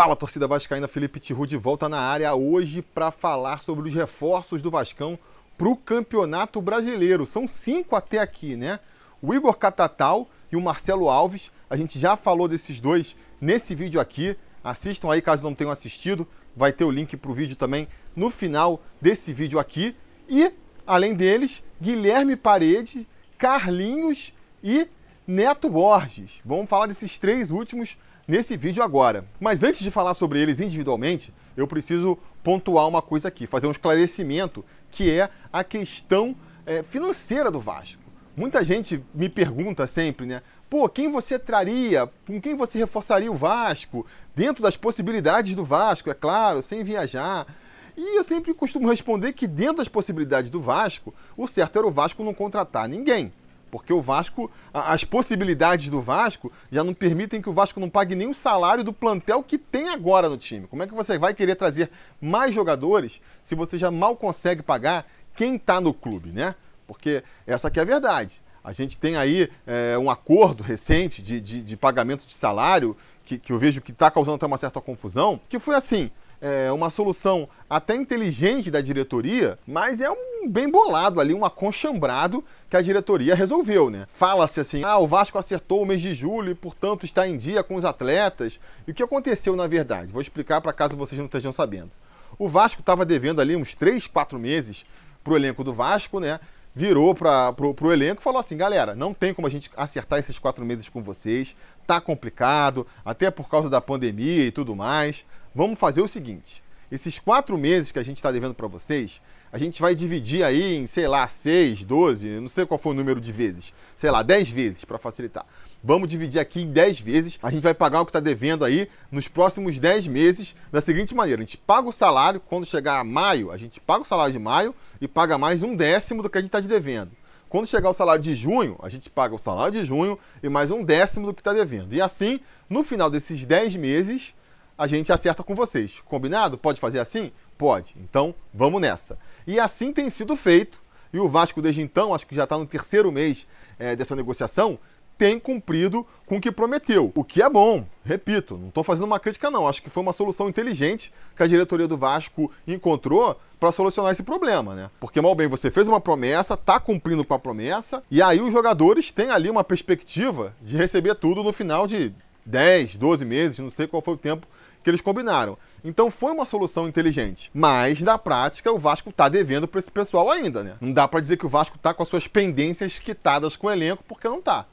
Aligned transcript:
Fala, 0.00 0.16
torcida 0.16 0.48
vascaína, 0.48 0.88
Felipe 0.88 1.20
Tiru 1.20 1.46
de 1.46 1.58
volta 1.58 1.86
na 1.86 2.00
área 2.00 2.34
hoje 2.34 2.80
para 2.80 3.10
falar 3.10 3.60
sobre 3.60 3.86
os 3.86 3.94
reforços 3.94 4.62
do 4.62 4.70
Vascão 4.70 5.18
para 5.58 5.68
o 5.68 5.76
Campeonato 5.76 6.58
Brasileiro. 6.62 7.26
São 7.26 7.46
cinco 7.46 7.94
até 7.94 8.18
aqui, 8.18 8.56
né? 8.56 8.80
O 9.20 9.34
Igor 9.34 9.58
Catatal 9.58 10.26
e 10.50 10.56
o 10.56 10.60
Marcelo 10.62 11.10
Alves. 11.10 11.50
A 11.68 11.76
gente 11.76 11.98
já 11.98 12.16
falou 12.16 12.48
desses 12.48 12.80
dois 12.80 13.14
nesse 13.38 13.74
vídeo 13.74 14.00
aqui. 14.00 14.34
Assistam 14.64 15.12
aí 15.12 15.20
caso 15.20 15.42
não 15.42 15.54
tenham 15.54 15.70
assistido. 15.70 16.26
Vai 16.56 16.72
ter 16.72 16.84
o 16.84 16.90
link 16.90 17.14
para 17.18 17.30
o 17.30 17.34
vídeo 17.34 17.54
também 17.54 17.86
no 18.16 18.30
final 18.30 18.82
desse 19.02 19.34
vídeo 19.34 19.58
aqui. 19.58 19.94
E, 20.26 20.50
além 20.86 21.12
deles, 21.12 21.62
Guilherme 21.78 22.36
Parede, 22.36 23.06
Carlinhos 23.36 24.32
e 24.64 24.88
Neto 25.26 25.68
Borges. 25.68 26.40
Vamos 26.42 26.70
falar 26.70 26.86
desses 26.86 27.18
três 27.18 27.50
últimos 27.50 27.98
nesse 28.30 28.56
vídeo 28.56 28.82
agora. 28.82 29.24
Mas 29.40 29.64
antes 29.64 29.80
de 29.80 29.90
falar 29.90 30.14
sobre 30.14 30.40
eles 30.40 30.60
individualmente, 30.60 31.34
eu 31.56 31.66
preciso 31.66 32.16
pontuar 32.44 32.86
uma 32.86 33.02
coisa 33.02 33.26
aqui, 33.26 33.44
fazer 33.44 33.66
um 33.66 33.72
esclarecimento, 33.72 34.64
que 34.90 35.10
é 35.10 35.28
a 35.52 35.64
questão 35.64 36.36
é, 36.64 36.82
financeira 36.84 37.50
do 37.50 37.58
Vasco. 37.58 38.00
Muita 38.36 38.64
gente 38.64 39.04
me 39.12 39.28
pergunta 39.28 39.84
sempre, 39.86 40.26
né? 40.26 40.42
Pô, 40.70 40.88
quem 40.88 41.10
você 41.10 41.40
traria? 41.40 42.08
Com 42.24 42.40
quem 42.40 42.54
você 42.54 42.78
reforçaria 42.78 43.30
o 43.30 43.34
Vasco? 43.34 44.06
Dentro 44.34 44.62
das 44.62 44.76
possibilidades 44.76 45.56
do 45.56 45.64
Vasco, 45.64 46.08
é 46.08 46.14
claro, 46.14 46.62
sem 46.62 46.84
viajar. 46.84 47.48
E 47.96 48.16
eu 48.16 48.22
sempre 48.22 48.54
costumo 48.54 48.88
responder 48.88 49.32
que 49.32 49.48
dentro 49.48 49.78
das 49.78 49.88
possibilidades 49.88 50.50
do 50.50 50.60
Vasco, 50.60 51.12
o 51.36 51.48
certo 51.48 51.80
era 51.80 51.86
o 51.86 51.90
Vasco 51.90 52.22
não 52.22 52.32
contratar 52.32 52.88
ninguém. 52.88 53.32
Porque 53.70 53.92
o 53.92 54.00
Vasco, 54.00 54.50
as 54.74 55.04
possibilidades 55.04 55.88
do 55.88 56.00
Vasco 56.00 56.50
já 56.70 56.82
não 56.82 56.92
permitem 56.92 57.40
que 57.40 57.48
o 57.48 57.52
Vasco 57.52 57.78
não 57.78 57.88
pague 57.88 58.14
nem 58.14 58.28
o 58.28 58.34
salário 58.34 58.82
do 58.82 58.92
plantel 58.92 59.42
que 59.42 59.56
tem 59.56 59.88
agora 59.88 60.28
no 60.28 60.36
time. 60.36 60.66
Como 60.66 60.82
é 60.82 60.86
que 60.86 60.94
você 60.94 61.18
vai 61.18 61.32
querer 61.32 61.54
trazer 61.54 61.90
mais 62.20 62.54
jogadores 62.54 63.20
se 63.42 63.54
você 63.54 63.78
já 63.78 63.90
mal 63.90 64.16
consegue 64.16 64.62
pagar 64.62 65.06
quem 65.34 65.56
está 65.56 65.80
no 65.80 65.94
clube, 65.94 66.30
né? 66.30 66.54
Porque 66.86 67.22
essa 67.46 67.68
aqui 67.68 67.78
é 67.78 67.82
a 67.82 67.86
verdade. 67.86 68.42
A 68.62 68.72
gente 68.72 68.98
tem 68.98 69.16
aí 69.16 69.50
é, 69.66 69.96
um 69.96 70.10
acordo 70.10 70.62
recente 70.62 71.22
de, 71.22 71.40
de, 71.40 71.62
de, 71.62 71.76
pagamento 71.76 72.26
de 72.26 72.34
salário 72.34 72.96
que, 73.24 73.38
que 73.38 73.52
eu 73.52 73.58
vejo 73.58 73.80
que 73.80 73.90
está 73.90 74.10
causando 74.10 74.34
até 74.36 74.46
uma 74.46 74.58
certa 74.58 74.80
confusão, 74.80 75.40
que 75.48 75.58
foi 75.58 75.74
assim, 75.76 76.10
é, 76.40 76.72
uma 76.72 76.88
solução 76.88 77.48
até 77.68 77.94
inteligente 77.94 78.70
da 78.70 78.80
diretoria, 78.80 79.58
mas 79.66 80.00
é 80.00 80.10
um 80.10 80.48
bem 80.48 80.70
bolado 80.70 81.20
ali, 81.20 81.34
um 81.34 81.44
aconchambrado 81.44 82.42
que 82.68 82.76
a 82.76 82.82
diretoria 82.82 83.34
resolveu, 83.34 83.90
né? 83.90 84.06
Fala-se 84.14 84.60
assim, 84.60 84.82
ah, 84.82 84.98
o 84.98 85.06
Vasco 85.06 85.38
acertou 85.38 85.82
o 85.82 85.86
mês 85.86 86.00
de 86.00 86.14
julho 86.14 86.52
e, 86.52 86.54
portanto, 86.54 87.04
está 87.04 87.28
em 87.28 87.36
dia 87.36 87.62
com 87.62 87.74
os 87.74 87.84
atletas. 87.84 88.58
E 88.86 88.90
o 88.90 88.94
que 88.94 89.02
aconteceu 89.02 89.54
na 89.54 89.66
verdade? 89.66 90.12
Vou 90.12 90.22
explicar 90.22 90.60
para 90.60 90.72
caso 90.72 90.96
vocês 90.96 91.18
não 91.18 91.26
estejam 91.26 91.52
sabendo. 91.52 91.90
O 92.38 92.48
Vasco 92.48 92.80
estava 92.80 93.04
devendo 93.04 93.40
ali 93.40 93.54
uns 93.54 93.74
3, 93.74 94.06
4 94.06 94.38
meses 94.38 94.84
para 95.22 95.34
o 95.34 95.36
elenco 95.36 95.62
do 95.62 95.74
Vasco, 95.74 96.20
né? 96.20 96.40
Virou 96.80 97.14
para 97.14 97.54
o 97.58 97.92
elenco 97.92 98.22
e 98.22 98.24
falou 98.24 98.40
assim: 98.40 98.56
galera, 98.56 98.94
não 98.94 99.12
tem 99.12 99.34
como 99.34 99.46
a 99.46 99.50
gente 99.50 99.70
acertar 99.76 100.18
esses 100.18 100.38
quatro 100.38 100.64
meses 100.64 100.88
com 100.88 101.02
vocês, 101.02 101.54
tá 101.86 102.00
complicado, 102.00 102.86
até 103.04 103.30
por 103.30 103.50
causa 103.50 103.68
da 103.68 103.82
pandemia 103.82 104.46
e 104.46 104.50
tudo 104.50 104.74
mais 104.74 105.26
vamos 105.54 105.78
fazer 105.78 106.00
o 106.00 106.08
seguinte: 106.08 106.64
esses 106.90 107.18
quatro 107.18 107.58
meses 107.58 107.92
que 107.92 107.98
a 107.98 108.02
gente 108.02 108.16
está 108.16 108.32
devendo 108.32 108.54
para 108.54 108.66
vocês, 108.66 109.20
a 109.52 109.58
gente 109.58 109.78
vai 109.78 109.94
dividir 109.94 110.42
aí 110.42 110.76
em, 110.76 110.86
sei 110.86 111.06
lá, 111.06 111.28
6, 111.28 111.84
12, 111.84 112.40
não 112.40 112.48
sei 112.48 112.64
qual 112.64 112.78
foi 112.78 112.92
o 112.92 112.96
número 112.96 113.20
de 113.20 113.30
vezes, 113.30 113.74
sei 113.94 114.10
lá, 114.10 114.22
10 114.22 114.48
vezes 114.48 114.82
para 114.82 114.96
facilitar. 114.96 115.44
Vamos 115.82 116.10
dividir 116.10 116.38
aqui 116.38 116.60
em 116.60 116.70
10 116.70 117.00
vezes. 117.00 117.38
A 117.42 117.50
gente 117.50 117.62
vai 117.62 117.72
pagar 117.72 118.02
o 118.02 118.04
que 118.04 118.10
está 118.10 118.20
devendo 118.20 118.64
aí 118.64 118.88
nos 119.10 119.28
próximos 119.28 119.78
10 119.78 120.06
meses 120.08 120.54
da 120.70 120.80
seguinte 120.80 121.14
maneira: 121.14 121.40
a 121.40 121.44
gente 121.44 121.56
paga 121.56 121.88
o 121.88 121.92
salário, 121.92 122.38
quando 122.38 122.66
chegar 122.66 123.00
a 123.00 123.04
maio, 123.04 123.50
a 123.50 123.56
gente 123.56 123.80
paga 123.80 124.02
o 124.02 124.06
salário 124.06 124.32
de 124.32 124.38
maio 124.38 124.74
e 125.00 125.08
paga 125.08 125.38
mais 125.38 125.62
um 125.62 125.74
décimo 125.74 126.22
do 126.22 126.28
que 126.28 126.36
a 126.36 126.40
gente 126.40 126.48
está 126.48 126.60
devendo. 126.60 127.12
Quando 127.48 127.66
chegar 127.66 127.88
o 127.90 127.94
salário 127.94 128.22
de 128.22 128.34
junho, 128.34 128.78
a 128.80 128.88
gente 128.88 129.10
paga 129.10 129.34
o 129.34 129.38
salário 129.38 129.72
de 129.72 129.82
junho 129.82 130.18
e 130.42 130.48
mais 130.48 130.70
um 130.70 130.84
décimo 130.84 131.26
do 131.26 131.34
que 131.34 131.40
está 131.40 131.52
devendo. 131.52 131.94
E 131.94 132.00
assim, 132.00 132.40
no 132.68 132.84
final 132.84 133.10
desses 133.10 133.44
10 133.44 133.74
meses, 133.76 134.34
a 134.78 134.86
gente 134.86 135.12
acerta 135.12 135.42
com 135.42 135.54
vocês. 135.54 136.00
Combinado? 136.04 136.56
Pode 136.56 136.78
fazer 136.78 137.00
assim? 137.00 137.32
Pode. 137.58 137.96
Então, 137.96 138.34
vamos 138.54 138.80
nessa. 138.80 139.18
E 139.46 139.58
assim 139.58 139.92
tem 139.92 140.08
sido 140.08 140.36
feito. 140.36 140.80
E 141.12 141.18
o 141.18 141.28
Vasco, 141.28 141.60
desde 141.60 141.82
então, 141.82 142.14
acho 142.14 142.26
que 142.26 142.36
já 142.36 142.44
está 142.44 142.56
no 142.56 142.64
terceiro 142.64 143.10
mês 143.10 143.48
é, 143.80 143.96
dessa 143.96 144.14
negociação, 144.14 144.78
tem 145.20 145.38
cumprido 145.38 146.06
com 146.24 146.38
o 146.38 146.40
que 146.40 146.50
prometeu. 146.50 147.12
O 147.14 147.22
que 147.22 147.42
é 147.42 147.50
bom, 147.50 147.84
repito, 148.02 148.56
não 148.56 148.68
estou 148.68 148.82
fazendo 148.82 149.04
uma 149.04 149.20
crítica, 149.20 149.50
não. 149.50 149.68
Acho 149.68 149.82
que 149.82 149.90
foi 149.90 150.02
uma 150.02 150.14
solução 150.14 150.48
inteligente 150.48 151.12
que 151.36 151.42
a 151.42 151.46
diretoria 151.46 151.86
do 151.86 151.98
Vasco 151.98 152.50
encontrou 152.66 153.38
para 153.58 153.70
solucionar 153.70 154.12
esse 154.12 154.22
problema, 154.22 154.74
né? 154.74 154.90
Porque, 154.98 155.20
mal 155.20 155.34
bem, 155.34 155.46
você 155.46 155.70
fez 155.70 155.86
uma 155.86 156.00
promessa, 156.00 156.54
está 156.54 156.80
cumprindo 156.80 157.22
com 157.22 157.34
a 157.34 157.38
promessa, 157.38 158.02
e 158.10 158.22
aí 158.22 158.40
os 158.40 158.50
jogadores 158.50 159.10
têm 159.10 159.28
ali 159.28 159.50
uma 159.50 159.62
perspectiva 159.62 160.56
de 160.62 160.74
receber 160.74 161.14
tudo 161.16 161.42
no 161.42 161.52
final 161.52 161.86
de 161.86 162.14
10, 162.46 162.96
12 162.96 163.22
meses, 163.26 163.58
não 163.58 163.70
sei 163.70 163.86
qual 163.86 164.00
foi 164.00 164.14
o 164.14 164.16
tempo 164.16 164.46
que 164.82 164.88
eles 164.88 165.02
combinaram. 165.02 165.58
Então 165.84 166.10
foi 166.10 166.32
uma 166.32 166.46
solução 166.46 166.88
inteligente. 166.88 167.50
Mas, 167.52 168.00
na 168.00 168.16
prática, 168.16 168.72
o 168.72 168.78
Vasco 168.78 169.10
está 169.10 169.28
devendo 169.28 169.68
para 169.68 169.80
esse 169.80 169.90
pessoal 169.90 170.30
ainda, 170.30 170.64
né? 170.64 170.76
Não 170.80 170.94
dá 170.94 171.06
para 171.06 171.20
dizer 171.20 171.36
que 171.36 171.44
o 171.44 171.50
Vasco 171.50 171.76
está 171.76 171.92
com 171.92 172.02
as 172.02 172.08
suas 172.08 172.26
pendências 172.26 172.98
quitadas 172.98 173.54
com 173.54 173.66
o 173.66 173.70
elenco, 173.70 174.02
porque 174.08 174.26
não 174.26 174.38
está. 174.38 174.64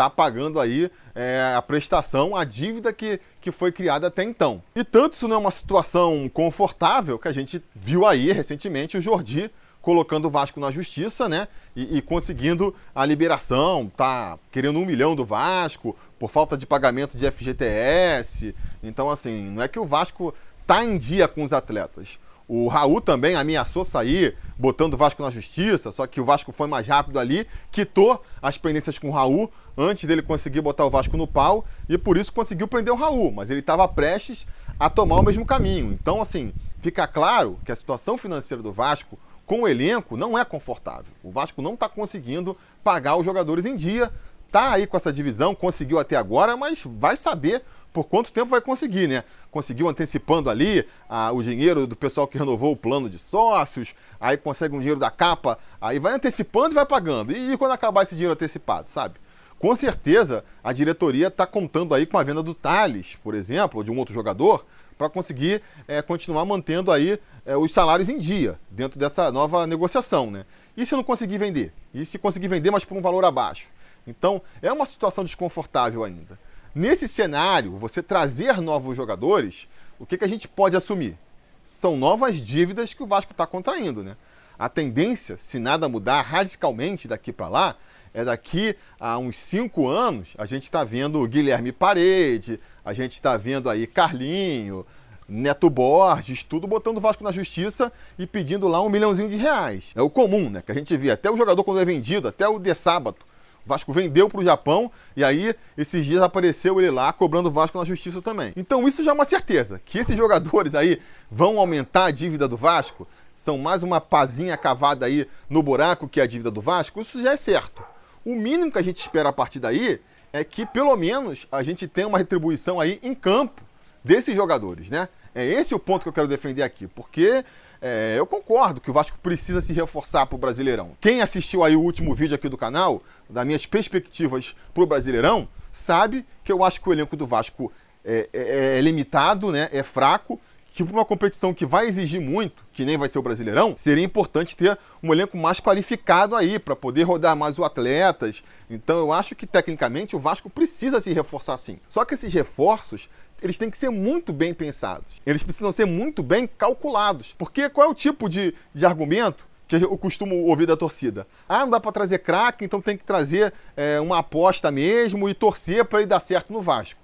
Está 0.00 0.08
pagando 0.08 0.58
aí 0.58 0.90
é, 1.14 1.52
a 1.54 1.60
prestação, 1.60 2.34
a 2.34 2.42
dívida 2.42 2.90
que, 2.90 3.20
que 3.38 3.52
foi 3.52 3.70
criada 3.70 4.06
até 4.06 4.24
então. 4.24 4.62
E 4.74 4.82
tanto 4.82 5.12
isso 5.12 5.28
não 5.28 5.36
é 5.36 5.38
uma 5.38 5.50
situação 5.50 6.26
confortável 6.32 7.18
que 7.18 7.28
a 7.28 7.32
gente 7.32 7.62
viu 7.74 8.06
aí 8.06 8.32
recentemente 8.32 8.96
o 8.96 9.00
Jordi 9.02 9.50
colocando 9.82 10.24
o 10.24 10.30
Vasco 10.30 10.58
na 10.58 10.70
justiça, 10.70 11.28
né? 11.28 11.48
E, 11.76 11.98
e, 11.98 12.00
conseguindo 12.02 12.74
a 12.94 13.04
liberação, 13.04 13.92
tá 13.94 14.38
querendo 14.50 14.78
um 14.78 14.86
milhão 14.86 15.14
do 15.14 15.22
Vasco 15.22 15.94
por 16.18 16.30
falta 16.30 16.56
de 16.56 16.66
pagamento 16.66 17.18
de 17.18 17.30
FGTS. 17.30 18.54
Então, 18.82 19.10
assim, 19.10 19.50
não 19.50 19.62
é 19.62 19.68
que 19.68 19.78
o 19.78 19.84
Vasco 19.84 20.34
tá 20.66 20.82
em 20.82 20.96
dia 20.96 21.28
com 21.28 21.42
os 21.42 21.52
atletas. 21.52 22.18
O 22.52 22.66
Raul 22.66 23.00
também 23.00 23.36
ameaçou 23.36 23.84
sair, 23.84 24.36
botando 24.58 24.94
o 24.94 24.96
Vasco 24.96 25.22
na 25.22 25.30
justiça, 25.30 25.92
só 25.92 26.04
que 26.04 26.20
o 26.20 26.24
Vasco 26.24 26.50
foi 26.50 26.66
mais 26.66 26.84
rápido 26.84 27.20
ali, 27.20 27.46
quitou 27.70 28.20
as 28.42 28.58
pendências 28.58 28.98
com 28.98 29.08
o 29.08 29.12
Raul 29.12 29.52
antes 29.78 30.04
dele 30.04 30.20
conseguir 30.20 30.60
botar 30.60 30.84
o 30.84 30.90
Vasco 30.90 31.16
no 31.16 31.28
pau 31.28 31.64
e 31.88 31.96
por 31.96 32.16
isso 32.16 32.32
conseguiu 32.32 32.66
prender 32.66 32.92
o 32.92 32.96
Raul, 32.96 33.30
mas 33.30 33.52
ele 33.52 33.60
estava 33.60 33.86
prestes 33.86 34.48
a 34.80 34.90
tomar 34.90 35.20
o 35.20 35.22
mesmo 35.22 35.46
caminho. 35.46 35.92
Então, 35.92 36.20
assim, 36.20 36.52
fica 36.80 37.06
claro 37.06 37.56
que 37.64 37.70
a 37.70 37.76
situação 37.76 38.18
financeira 38.18 38.60
do 38.60 38.72
Vasco 38.72 39.16
com 39.46 39.62
o 39.62 39.68
elenco 39.68 40.16
não 40.16 40.36
é 40.36 40.44
confortável. 40.44 41.12
O 41.22 41.30
Vasco 41.30 41.62
não 41.62 41.74
está 41.74 41.88
conseguindo 41.88 42.56
pagar 42.82 43.14
os 43.14 43.24
jogadores 43.24 43.64
em 43.64 43.76
dia. 43.76 44.10
Tá 44.50 44.72
aí 44.72 44.88
com 44.88 44.96
essa 44.96 45.12
divisão, 45.12 45.54
conseguiu 45.54 46.00
até 46.00 46.16
agora, 46.16 46.56
mas 46.56 46.82
vai 46.84 47.16
saber 47.16 47.62
por 47.92 48.04
quanto 48.04 48.32
tempo 48.32 48.50
vai 48.50 48.60
conseguir, 48.60 49.08
né? 49.08 49.24
Conseguiu 49.50 49.88
antecipando 49.88 50.48
ali 50.48 50.86
ah, 51.08 51.32
o 51.32 51.42
dinheiro 51.42 51.86
do 51.86 51.96
pessoal 51.96 52.26
que 52.26 52.38
renovou 52.38 52.72
o 52.72 52.76
plano 52.76 53.08
de 53.08 53.18
sócios, 53.18 53.94
aí 54.20 54.36
consegue 54.36 54.74
um 54.74 54.78
dinheiro 54.78 55.00
da 55.00 55.10
capa, 55.10 55.58
aí 55.80 55.98
vai 55.98 56.12
antecipando 56.12 56.72
e 56.72 56.74
vai 56.74 56.86
pagando. 56.86 57.32
E, 57.32 57.52
e 57.52 57.56
quando 57.58 57.72
acabar 57.72 58.02
esse 58.02 58.14
dinheiro 58.14 58.34
antecipado, 58.34 58.88
sabe? 58.88 59.16
Com 59.58 59.74
certeza 59.76 60.44
a 60.64 60.72
diretoria 60.72 61.26
está 61.26 61.46
contando 61.46 61.94
aí 61.94 62.06
com 62.06 62.16
a 62.16 62.22
venda 62.22 62.42
do 62.42 62.54
Thales, 62.54 63.16
por 63.22 63.34
exemplo, 63.34 63.78
ou 63.78 63.84
de 63.84 63.90
um 63.90 63.98
outro 63.98 64.14
jogador, 64.14 64.64
para 64.96 65.08
conseguir 65.08 65.62
é, 65.88 66.00
continuar 66.02 66.44
mantendo 66.44 66.92
aí 66.92 67.18
é, 67.44 67.56
os 67.56 67.72
salários 67.72 68.08
em 68.08 68.18
dia 68.18 68.58
dentro 68.70 68.98
dessa 68.98 69.32
nova 69.32 69.66
negociação, 69.66 70.30
né? 70.30 70.44
E 70.76 70.86
se 70.86 70.94
não 70.94 71.02
conseguir 71.02 71.38
vender? 71.38 71.72
E 71.92 72.04
se 72.04 72.18
conseguir 72.18 72.48
vender, 72.48 72.70
mas 72.70 72.84
por 72.84 72.96
um 72.96 73.02
valor 73.02 73.24
abaixo? 73.24 73.68
Então, 74.06 74.40
é 74.62 74.72
uma 74.72 74.86
situação 74.86 75.24
desconfortável 75.24 76.04
ainda. 76.04 76.38
Nesse 76.74 77.08
cenário, 77.08 77.76
você 77.76 78.00
trazer 78.00 78.60
novos 78.60 78.96
jogadores, 78.96 79.66
o 79.98 80.06
que, 80.06 80.16
que 80.16 80.24
a 80.24 80.28
gente 80.28 80.46
pode 80.46 80.76
assumir? 80.76 81.18
São 81.64 81.96
novas 81.96 82.36
dívidas 82.36 82.94
que 82.94 83.02
o 83.02 83.06
Vasco 83.06 83.32
está 83.32 83.44
contraindo, 83.44 84.04
né? 84.04 84.16
A 84.56 84.68
tendência, 84.68 85.36
se 85.36 85.58
nada 85.58 85.88
mudar 85.88 86.22
radicalmente 86.22 87.08
daqui 87.08 87.32
para 87.32 87.48
lá, 87.48 87.76
é 88.14 88.24
daqui 88.24 88.76
a 89.00 89.18
uns 89.18 89.36
cinco 89.36 89.88
anos 89.88 90.28
a 90.38 90.46
gente 90.46 90.64
está 90.64 90.84
vendo 90.84 91.26
Guilherme 91.26 91.72
Parede, 91.72 92.60
a 92.84 92.92
gente 92.92 93.14
está 93.14 93.36
vendo 93.36 93.68
aí 93.68 93.84
Carlinho, 93.86 94.86
Neto 95.28 95.68
Borges, 95.68 96.44
tudo 96.44 96.68
botando 96.68 96.98
o 96.98 97.00
Vasco 97.00 97.24
na 97.24 97.32
justiça 97.32 97.92
e 98.16 98.28
pedindo 98.28 98.68
lá 98.68 98.80
um 98.80 98.88
milhãozinho 98.88 99.28
de 99.28 99.36
reais. 99.36 99.92
É 99.96 100.02
o 100.02 100.10
comum, 100.10 100.48
né? 100.48 100.62
Que 100.64 100.70
a 100.70 100.74
gente 100.74 100.96
vê. 100.96 101.10
Até 101.10 101.30
o 101.30 101.36
jogador 101.36 101.64
quando 101.64 101.80
é 101.80 101.84
vendido, 101.84 102.28
até 102.28 102.46
o 102.46 102.60
de 102.60 102.74
sábado. 102.74 103.16
O 103.64 103.68
Vasco 103.68 103.92
vendeu 103.92 104.28
para 104.28 104.40
o 104.40 104.44
Japão 104.44 104.90
e 105.16 105.22
aí 105.22 105.54
esses 105.76 106.04
dias 106.04 106.22
apareceu 106.22 106.80
ele 106.80 106.90
lá 106.90 107.12
cobrando 107.12 107.48
o 107.48 107.52
Vasco 107.52 107.78
na 107.78 107.84
justiça 107.84 108.22
também. 108.22 108.52
Então 108.56 108.86
isso 108.86 109.04
já 109.04 109.10
é 109.10 109.14
uma 109.14 109.24
certeza. 109.24 109.80
Que 109.84 109.98
esses 109.98 110.16
jogadores 110.16 110.74
aí 110.74 111.00
vão 111.30 111.58
aumentar 111.58 112.06
a 112.06 112.10
dívida 112.10 112.48
do 112.48 112.56
Vasco, 112.56 113.06
são 113.36 113.58
mais 113.58 113.82
uma 113.82 114.00
pazinha 114.00 114.56
cavada 114.56 115.06
aí 115.06 115.26
no 115.48 115.62
buraco 115.62 116.08
que 116.08 116.20
é 116.20 116.22
a 116.22 116.26
dívida 116.26 116.50
do 116.50 116.60
Vasco, 116.60 117.00
isso 117.00 117.22
já 117.22 117.32
é 117.32 117.36
certo. 117.36 117.82
O 118.24 118.34
mínimo 118.34 118.70
que 118.70 118.78
a 118.78 118.82
gente 118.82 119.00
espera 119.00 119.30
a 119.30 119.32
partir 119.32 119.60
daí 119.60 120.00
é 120.32 120.44
que 120.44 120.66
pelo 120.66 120.94
menos 120.96 121.46
a 121.50 121.62
gente 121.62 121.88
tenha 121.88 122.06
uma 122.06 122.18
retribuição 122.18 122.78
aí 122.78 122.98
em 123.02 123.14
campo 123.14 123.62
desses 124.04 124.34
jogadores, 124.34 124.88
né? 124.88 125.08
É 125.34 125.44
esse 125.44 125.74
o 125.74 125.78
ponto 125.78 126.02
que 126.02 126.08
eu 126.08 126.12
quero 126.12 126.28
defender 126.28 126.62
aqui, 126.62 126.86
porque 126.86 127.44
é, 127.80 128.14
eu 128.18 128.26
concordo 128.26 128.80
que 128.80 128.90
o 128.90 128.92
Vasco 128.92 129.18
precisa 129.22 129.60
se 129.60 129.72
reforçar 129.72 130.26
para 130.26 130.36
o 130.36 130.38
Brasileirão. 130.38 130.92
Quem 131.00 131.22
assistiu 131.22 131.64
aí 131.64 131.74
o 131.74 131.80
último 131.80 132.14
vídeo 132.14 132.34
aqui 132.34 132.48
do 132.48 132.56
canal, 132.56 133.02
das 133.28 133.46
minhas 133.46 133.64
perspectivas 133.64 134.54
para 134.74 134.82
o 134.82 134.86
Brasileirão, 134.86 135.48
sabe 135.72 136.26
que 136.44 136.52
eu 136.52 136.62
acho 136.62 136.80
que 136.80 136.88
o 136.88 136.92
elenco 136.92 137.16
do 137.16 137.26
Vasco 137.26 137.72
é, 138.04 138.28
é, 138.32 138.78
é 138.78 138.80
limitado, 138.80 139.50
né? 139.50 139.68
é 139.72 139.82
fraco, 139.82 140.38
que 140.70 140.84
para 140.84 140.94
uma 140.94 141.04
competição 141.04 141.52
que 141.52 141.66
vai 141.66 141.86
exigir 141.86 142.20
muito, 142.20 142.62
que 142.72 142.84
nem 142.84 142.96
vai 142.96 143.08
ser 143.08 143.18
o 143.18 143.22
Brasileirão, 143.22 143.74
seria 143.76 144.04
importante 144.04 144.56
ter 144.56 144.78
um 145.02 145.12
elenco 145.12 145.36
mais 145.36 145.60
qualificado 145.60 146.36
aí 146.36 146.58
para 146.58 146.76
poder 146.76 147.02
rodar 147.02 147.36
mais 147.36 147.58
os 147.58 147.64
atletas. 147.64 148.42
Então 148.68 148.98
eu 148.98 149.12
acho 149.12 149.34
que 149.34 149.46
tecnicamente 149.46 150.14
o 150.14 150.20
Vasco 150.20 150.48
precisa 150.48 151.00
se 151.00 151.12
reforçar 151.12 151.56
sim. 151.56 151.78
Só 151.88 152.04
que 152.04 152.14
esses 152.14 152.32
reforços 152.32 153.08
eles 153.42 153.58
têm 153.58 153.70
que 153.70 153.78
ser 153.78 153.90
muito 153.90 154.32
bem 154.32 154.52
pensados. 154.52 155.12
Eles 155.24 155.42
precisam 155.42 155.72
ser 155.72 155.86
muito 155.86 156.22
bem 156.22 156.46
calculados. 156.46 157.34
Porque 157.38 157.68
qual 157.68 157.88
é 157.88 157.90
o 157.90 157.94
tipo 157.94 158.28
de, 158.28 158.54
de 158.74 158.84
argumento 158.84 159.44
que 159.66 159.76
eu 159.76 159.96
costumo 159.96 160.44
ouvir 160.44 160.66
da 160.66 160.76
torcida? 160.76 161.26
Ah, 161.48 161.60
não 161.60 161.70
dá 161.70 161.80
para 161.80 161.92
trazer 161.92 162.18
craque, 162.18 162.64
então 162.64 162.80
tem 162.80 162.96
que 162.96 163.04
trazer 163.04 163.52
é, 163.76 163.98
uma 163.98 164.18
aposta 164.18 164.70
mesmo 164.70 165.28
e 165.28 165.34
torcer 165.34 165.84
para 165.84 166.00
ele 166.00 166.08
dar 166.08 166.20
certo 166.20 166.52
no 166.52 166.60
Vasco. 166.60 167.00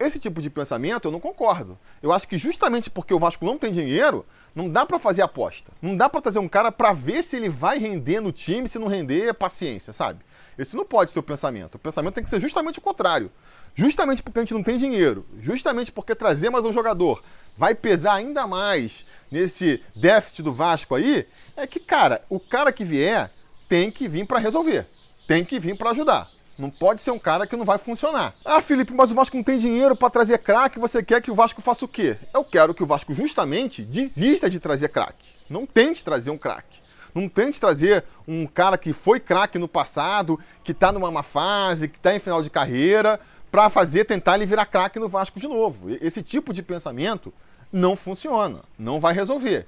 Esse 0.00 0.18
tipo 0.18 0.40
de 0.40 0.48
pensamento 0.48 1.06
eu 1.06 1.12
não 1.12 1.20
concordo. 1.20 1.78
Eu 2.02 2.10
acho 2.10 2.26
que 2.26 2.38
justamente 2.38 2.88
porque 2.88 3.12
o 3.12 3.18
Vasco 3.18 3.44
não 3.44 3.58
tem 3.58 3.70
dinheiro, 3.70 4.24
não 4.54 4.66
dá 4.66 4.86
para 4.86 4.98
fazer 4.98 5.20
aposta. 5.20 5.70
Não 5.82 5.94
dá 5.94 6.08
para 6.08 6.22
trazer 6.22 6.38
um 6.38 6.48
cara 6.48 6.72
para 6.72 6.94
ver 6.94 7.22
se 7.22 7.36
ele 7.36 7.50
vai 7.50 7.78
render 7.78 8.18
no 8.18 8.32
time, 8.32 8.66
se 8.66 8.78
não 8.78 8.86
render, 8.86 9.34
paciência, 9.34 9.92
sabe? 9.92 10.20
Esse 10.56 10.74
não 10.74 10.86
pode 10.86 11.10
ser 11.10 11.18
o 11.18 11.22
pensamento. 11.22 11.74
O 11.74 11.78
pensamento 11.78 12.14
tem 12.14 12.24
que 12.24 12.30
ser 12.30 12.40
justamente 12.40 12.78
o 12.78 12.82
contrário. 12.82 13.30
Justamente 13.74 14.22
porque 14.22 14.38
a 14.38 14.42
gente 14.42 14.54
não 14.54 14.62
tem 14.62 14.78
dinheiro, 14.78 15.26
justamente 15.38 15.92
porque 15.92 16.14
trazer 16.14 16.48
mais 16.48 16.64
um 16.64 16.72
jogador 16.72 17.22
vai 17.56 17.74
pesar 17.74 18.14
ainda 18.14 18.46
mais 18.46 19.06
nesse 19.30 19.82
déficit 19.94 20.42
do 20.42 20.52
Vasco 20.52 20.94
aí, 20.94 21.26
é 21.54 21.66
que, 21.66 21.78
cara, 21.78 22.22
o 22.28 22.40
cara 22.40 22.72
que 22.72 22.84
vier 22.84 23.30
tem 23.68 23.90
que 23.90 24.08
vir 24.08 24.26
para 24.26 24.40
resolver, 24.40 24.86
tem 25.28 25.44
que 25.44 25.60
vir 25.60 25.76
para 25.76 25.90
ajudar. 25.90 26.28
Não 26.60 26.70
pode 26.70 27.00
ser 27.00 27.10
um 27.10 27.18
cara 27.18 27.46
que 27.46 27.56
não 27.56 27.64
vai 27.64 27.78
funcionar. 27.78 28.34
Ah, 28.44 28.60
Felipe, 28.60 28.92
mas 28.92 29.10
o 29.10 29.14
Vasco 29.14 29.34
não 29.34 29.42
tem 29.42 29.56
dinheiro 29.56 29.96
para 29.96 30.10
trazer 30.10 30.38
craque, 30.38 30.78
você 30.78 31.02
quer 31.02 31.22
que 31.22 31.30
o 31.30 31.34
Vasco 31.34 31.62
faça 31.62 31.86
o 31.86 31.88
quê? 31.88 32.18
Eu 32.34 32.44
quero 32.44 32.74
que 32.74 32.82
o 32.82 32.86
Vasco 32.86 33.14
justamente 33.14 33.82
desista 33.82 34.50
de 34.50 34.60
trazer 34.60 34.90
craque. 34.90 35.30
Não 35.48 35.64
tente 35.64 36.04
trazer 36.04 36.30
um 36.30 36.36
craque. 36.36 36.78
Não 37.14 37.28
tente 37.28 37.58
trazer 37.58 38.04
um 38.28 38.46
cara 38.46 38.76
que 38.76 38.92
foi 38.92 39.18
craque 39.18 39.58
no 39.58 39.66
passado, 39.66 40.38
que 40.62 40.72
está 40.72 40.92
numa 40.92 41.10
má 41.10 41.22
fase, 41.22 41.88
que 41.88 41.96
está 41.96 42.14
em 42.14 42.20
final 42.20 42.42
de 42.42 42.50
carreira, 42.50 43.18
para 43.50 43.70
fazer, 43.70 44.04
tentar 44.04 44.36
ele 44.36 44.46
virar 44.46 44.66
craque 44.66 44.98
no 44.98 45.08
Vasco 45.08 45.40
de 45.40 45.48
novo. 45.48 45.90
Esse 46.00 46.22
tipo 46.22 46.52
de 46.52 46.62
pensamento 46.62 47.32
não 47.72 47.96
funciona, 47.96 48.60
não 48.78 49.00
vai 49.00 49.14
resolver. 49.14 49.66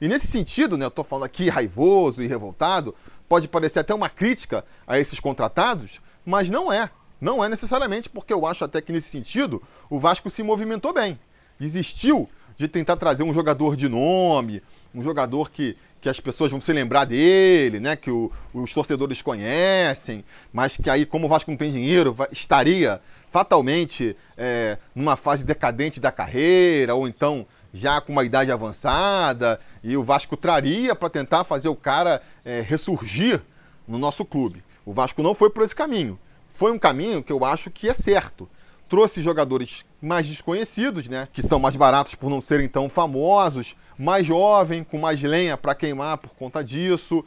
E 0.00 0.08
nesse 0.08 0.26
sentido, 0.26 0.78
né, 0.78 0.86
eu 0.86 0.88
estou 0.88 1.04
falando 1.04 1.26
aqui 1.26 1.50
raivoso 1.50 2.22
e 2.22 2.26
revoltado, 2.26 2.94
pode 3.28 3.46
parecer 3.46 3.80
até 3.80 3.94
uma 3.94 4.08
crítica 4.08 4.64
a 4.86 4.98
esses 4.98 5.20
contratados, 5.20 6.00
mas 6.24 6.50
não 6.50 6.72
é. 6.72 6.90
Não 7.20 7.44
é 7.44 7.48
necessariamente, 7.48 8.08
porque 8.08 8.32
eu 8.32 8.46
acho 8.46 8.64
até 8.64 8.80
que 8.80 8.92
nesse 8.92 9.08
sentido 9.08 9.62
o 9.90 9.98
Vasco 9.98 10.30
se 10.30 10.42
movimentou 10.42 10.92
bem. 10.92 11.18
Desistiu 11.58 12.28
de 12.56 12.66
tentar 12.66 12.96
trazer 12.96 13.22
um 13.22 13.32
jogador 13.32 13.76
de 13.76 13.88
nome, 13.88 14.62
um 14.94 15.02
jogador 15.02 15.50
que, 15.50 15.76
que 16.00 16.08
as 16.08 16.18
pessoas 16.18 16.50
vão 16.50 16.60
se 16.60 16.72
lembrar 16.72 17.04
dele, 17.04 17.78
né? 17.78 17.94
Que 17.94 18.10
o, 18.10 18.32
os 18.52 18.72
torcedores 18.72 19.20
conhecem, 19.20 20.24
mas 20.52 20.76
que 20.76 20.88
aí, 20.88 21.04
como 21.04 21.26
o 21.26 21.28
Vasco 21.28 21.50
não 21.50 21.58
tem 21.58 21.70
dinheiro, 21.70 22.16
estaria 22.32 23.00
fatalmente 23.30 24.16
é, 24.36 24.78
numa 24.94 25.16
fase 25.16 25.44
decadente 25.44 26.00
da 26.00 26.10
carreira, 26.10 26.94
ou 26.94 27.06
então 27.06 27.46
já 27.72 28.00
com 28.00 28.12
uma 28.12 28.24
idade 28.24 28.50
avançada, 28.50 29.60
e 29.84 29.96
o 29.96 30.02
Vasco 30.02 30.36
traria 30.36 30.94
para 30.94 31.08
tentar 31.08 31.44
fazer 31.44 31.68
o 31.68 31.76
cara 31.76 32.20
é, 32.44 32.60
ressurgir 32.60 33.40
no 33.86 33.98
nosso 33.98 34.24
clube. 34.24 34.64
O 34.90 34.92
Vasco 34.92 35.22
não 35.22 35.36
foi 35.36 35.48
por 35.48 35.62
esse 35.62 35.72
caminho. 35.72 36.18
Foi 36.48 36.72
um 36.72 36.78
caminho 36.78 37.22
que 37.22 37.32
eu 37.32 37.44
acho 37.44 37.70
que 37.70 37.88
é 37.88 37.94
certo. 37.94 38.50
Trouxe 38.88 39.22
jogadores 39.22 39.84
mais 40.02 40.26
desconhecidos, 40.26 41.06
né? 41.06 41.28
Que 41.32 41.42
são 41.42 41.60
mais 41.60 41.76
baratos 41.76 42.16
por 42.16 42.28
não 42.28 42.40
serem 42.40 42.68
tão 42.68 42.88
famosos, 42.88 43.76
mais 43.96 44.26
jovem, 44.26 44.82
com 44.82 44.98
mais 44.98 45.22
lenha 45.22 45.56
para 45.56 45.76
queimar 45.76 46.18
por 46.18 46.34
conta 46.34 46.64
disso, 46.64 47.24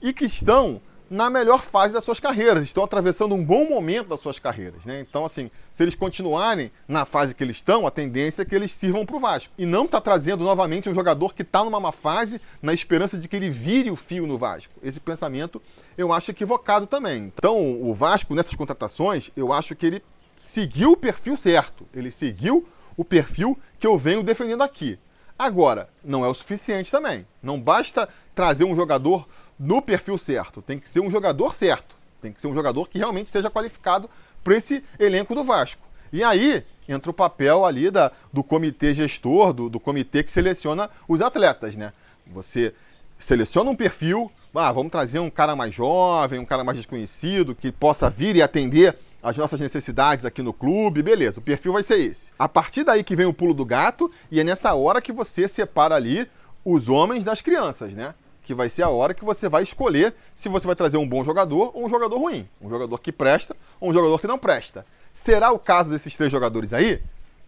e 0.00 0.10
que 0.14 0.24
estão 0.24 0.80
na 1.12 1.28
melhor 1.28 1.60
fase 1.60 1.92
das 1.92 2.04
suas 2.04 2.18
carreiras, 2.18 2.62
estão 2.62 2.82
atravessando 2.82 3.34
um 3.34 3.44
bom 3.44 3.68
momento 3.68 4.08
das 4.08 4.20
suas 4.20 4.38
carreiras. 4.38 4.86
Né? 4.86 5.04
Então, 5.06 5.26
assim, 5.26 5.50
se 5.74 5.82
eles 5.82 5.94
continuarem 5.94 6.72
na 6.88 7.04
fase 7.04 7.34
que 7.34 7.44
eles 7.44 7.56
estão, 7.56 7.86
a 7.86 7.90
tendência 7.90 8.40
é 8.40 8.44
que 8.46 8.54
eles 8.54 8.70
sirvam 8.70 9.04
para 9.04 9.16
o 9.16 9.20
Vasco. 9.20 9.52
E 9.58 9.66
não 9.66 9.84
está 9.84 10.00
trazendo 10.00 10.42
novamente 10.42 10.88
um 10.88 10.94
jogador 10.94 11.34
que 11.34 11.42
está 11.42 11.62
numa 11.62 11.78
má 11.78 11.92
fase, 11.92 12.40
na 12.62 12.72
esperança 12.72 13.18
de 13.18 13.28
que 13.28 13.36
ele 13.36 13.50
vire 13.50 13.90
o 13.90 13.96
fio 13.96 14.26
no 14.26 14.38
Vasco. 14.38 14.72
Esse 14.82 14.98
pensamento 14.98 15.60
eu 15.98 16.14
acho 16.14 16.30
equivocado 16.30 16.86
também. 16.86 17.30
Então, 17.36 17.58
o 17.82 17.92
Vasco, 17.92 18.34
nessas 18.34 18.54
contratações, 18.54 19.30
eu 19.36 19.52
acho 19.52 19.76
que 19.76 19.84
ele 19.84 20.02
seguiu 20.38 20.92
o 20.92 20.96
perfil 20.96 21.36
certo. 21.36 21.86
Ele 21.92 22.10
seguiu 22.10 22.66
o 22.96 23.04
perfil 23.04 23.58
que 23.78 23.86
eu 23.86 23.98
venho 23.98 24.22
defendendo 24.22 24.62
aqui. 24.62 24.98
Agora, 25.38 25.88
não 26.04 26.24
é 26.24 26.28
o 26.28 26.34
suficiente 26.34 26.90
também. 26.90 27.26
Não 27.42 27.60
basta 27.60 28.08
trazer 28.34 28.64
um 28.64 28.76
jogador 28.76 29.28
no 29.62 29.80
perfil 29.80 30.18
certo. 30.18 30.60
Tem 30.60 30.78
que 30.78 30.88
ser 30.88 31.00
um 31.00 31.08
jogador 31.08 31.54
certo. 31.54 31.96
Tem 32.20 32.32
que 32.32 32.40
ser 32.40 32.48
um 32.48 32.54
jogador 32.54 32.88
que 32.88 32.98
realmente 32.98 33.30
seja 33.30 33.48
qualificado 33.48 34.10
para 34.42 34.56
esse 34.56 34.82
elenco 34.98 35.34
do 35.34 35.44
Vasco. 35.44 35.86
E 36.12 36.22
aí 36.22 36.64
entra 36.88 37.10
o 37.10 37.14
papel 37.14 37.64
ali 37.64 37.90
da, 37.90 38.10
do 38.32 38.42
comitê 38.42 38.92
gestor, 38.92 39.52
do, 39.52 39.70
do 39.70 39.78
comitê 39.78 40.24
que 40.24 40.32
seleciona 40.32 40.90
os 41.06 41.22
atletas, 41.22 41.76
né? 41.76 41.92
Você 42.26 42.74
seleciona 43.18 43.70
um 43.70 43.76
perfil, 43.76 44.32
ah, 44.52 44.72
vamos 44.72 44.90
trazer 44.90 45.20
um 45.20 45.30
cara 45.30 45.54
mais 45.54 45.72
jovem, 45.72 46.40
um 46.40 46.44
cara 46.44 46.64
mais 46.64 46.76
desconhecido, 46.76 47.54
que 47.54 47.70
possa 47.70 48.10
vir 48.10 48.34
e 48.34 48.42
atender 48.42 48.98
as 49.22 49.36
nossas 49.36 49.60
necessidades 49.60 50.24
aqui 50.24 50.42
no 50.42 50.52
clube, 50.52 51.04
beleza, 51.04 51.38
o 51.38 51.42
perfil 51.42 51.72
vai 51.72 51.84
ser 51.84 52.00
esse. 52.00 52.32
A 52.36 52.48
partir 52.48 52.82
daí 52.82 53.04
que 53.04 53.14
vem 53.14 53.26
o 53.26 53.32
pulo 53.32 53.54
do 53.54 53.64
gato, 53.64 54.10
e 54.28 54.40
é 54.40 54.44
nessa 54.44 54.74
hora 54.74 55.00
que 55.00 55.12
você 55.12 55.46
separa 55.46 55.94
ali 55.94 56.28
os 56.64 56.88
homens 56.88 57.22
das 57.22 57.40
crianças, 57.40 57.94
né? 57.94 58.12
Que 58.42 58.54
vai 58.54 58.68
ser 58.68 58.82
a 58.82 58.88
hora 58.88 59.14
que 59.14 59.24
você 59.24 59.48
vai 59.48 59.62
escolher 59.62 60.14
se 60.34 60.48
você 60.48 60.66
vai 60.66 60.76
trazer 60.76 60.96
um 60.96 61.08
bom 61.08 61.22
jogador 61.22 61.70
ou 61.74 61.84
um 61.84 61.88
jogador 61.88 62.18
ruim. 62.18 62.48
Um 62.60 62.68
jogador 62.68 62.98
que 62.98 63.12
presta 63.12 63.56
ou 63.80 63.90
um 63.90 63.92
jogador 63.92 64.20
que 64.20 64.26
não 64.26 64.38
presta. 64.38 64.84
Será 65.14 65.52
o 65.52 65.58
caso 65.58 65.90
desses 65.90 66.16
três 66.16 66.32
jogadores 66.32 66.72
aí? 66.72 67.00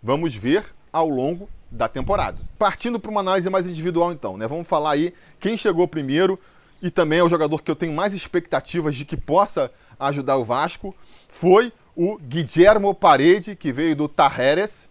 Vamos 0.03 0.35
ver 0.35 0.65
ao 0.93 1.09
longo 1.09 1.49
da 1.71 1.89
temporada. 1.89 2.39
Partindo 2.59 3.01
para 3.01 3.11
uma 3.11 3.21
análise 3.21 3.51
mais 3.51 3.67
individual, 3.67 4.13
então, 4.13 4.37
né? 4.37 4.47
Vamos 4.47 4.69
falar 4.69 4.93
aí 4.93 5.13
quem 5.41 5.57
chegou 5.57 5.89
primeiro 5.89 6.39
e 6.81 6.91
também 6.91 7.19
é 7.19 7.25
o 7.25 7.29
jogador 7.29 7.63
que 7.63 7.71
eu 7.71 7.77
tenho 7.77 7.93
mais 7.93 8.15
expectativas 8.15 8.95
de 8.95 9.05
que 9.05 9.17
possa 9.17 9.71
ajudar 9.99 10.37
o 10.37 10.45
Vasco. 10.45 10.95
Foi 11.29 11.73
o 11.97 12.19
Guillermo 12.19 12.95
Parede, 12.95 13.57
que 13.57 13.73
veio 13.73 13.97
do 13.97 14.09
Tarreres, 14.09 14.89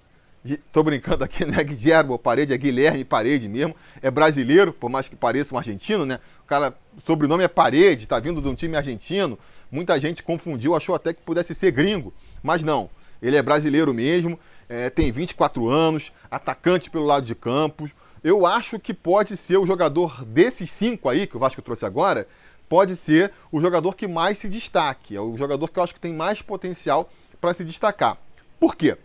Tô 0.73 0.83
brincando 0.83 1.23
aqui, 1.23 1.45
não 1.45 1.57
é 1.57 1.63
Guilherme 1.63 2.17
Parede, 2.17 2.53
é 2.53 2.57
Guilherme 2.57 3.05
Parede 3.05 3.47
mesmo. 3.47 3.73
É 4.01 4.11
brasileiro, 4.11 4.73
por 4.73 4.89
mais 4.89 5.07
que 5.07 5.15
pareça 5.15 5.55
um 5.55 5.57
argentino, 5.57 6.05
né? 6.05 6.19
O 6.43 6.47
cara, 6.47 6.75
sobrenome 7.05 7.45
é 7.45 7.47
Parede, 7.47 8.05
tá 8.05 8.19
vindo 8.19 8.41
de 8.41 8.49
um 8.49 8.55
time 8.55 8.75
argentino. 8.75 9.39
Muita 9.71 9.97
gente 9.97 10.21
confundiu, 10.21 10.75
achou 10.75 10.95
até 10.95 11.13
que 11.13 11.21
pudesse 11.21 11.55
ser 11.55 11.71
gringo. 11.71 12.13
Mas 12.43 12.61
não, 12.61 12.89
ele 13.21 13.37
é 13.37 13.41
brasileiro 13.41 13.93
mesmo, 13.93 14.37
é, 14.67 14.89
tem 14.89 15.13
24 15.13 15.69
anos, 15.69 16.11
atacante 16.29 16.89
pelo 16.89 17.05
lado 17.05 17.25
de 17.25 17.35
campos. 17.35 17.91
Eu 18.21 18.45
acho 18.45 18.77
que 18.77 18.93
pode 18.93 19.37
ser 19.37 19.57
o 19.57 19.65
jogador 19.65 20.25
desses 20.25 20.69
cinco 20.69 21.07
aí, 21.07 21.25
que 21.25 21.37
o 21.37 21.39
Vasco 21.39 21.61
trouxe 21.61 21.85
agora, 21.85 22.27
pode 22.67 22.97
ser 22.97 23.31
o 23.49 23.61
jogador 23.61 23.95
que 23.95 24.07
mais 24.07 24.39
se 24.39 24.49
destaque. 24.49 25.15
É 25.15 25.21
o 25.21 25.37
jogador 25.37 25.69
que 25.69 25.79
eu 25.79 25.83
acho 25.83 25.93
que 25.93 26.01
tem 26.01 26.13
mais 26.13 26.41
potencial 26.41 27.09
para 27.39 27.53
se 27.53 27.63
destacar. 27.63 28.17
Por 28.59 28.75
quê? 28.75 28.97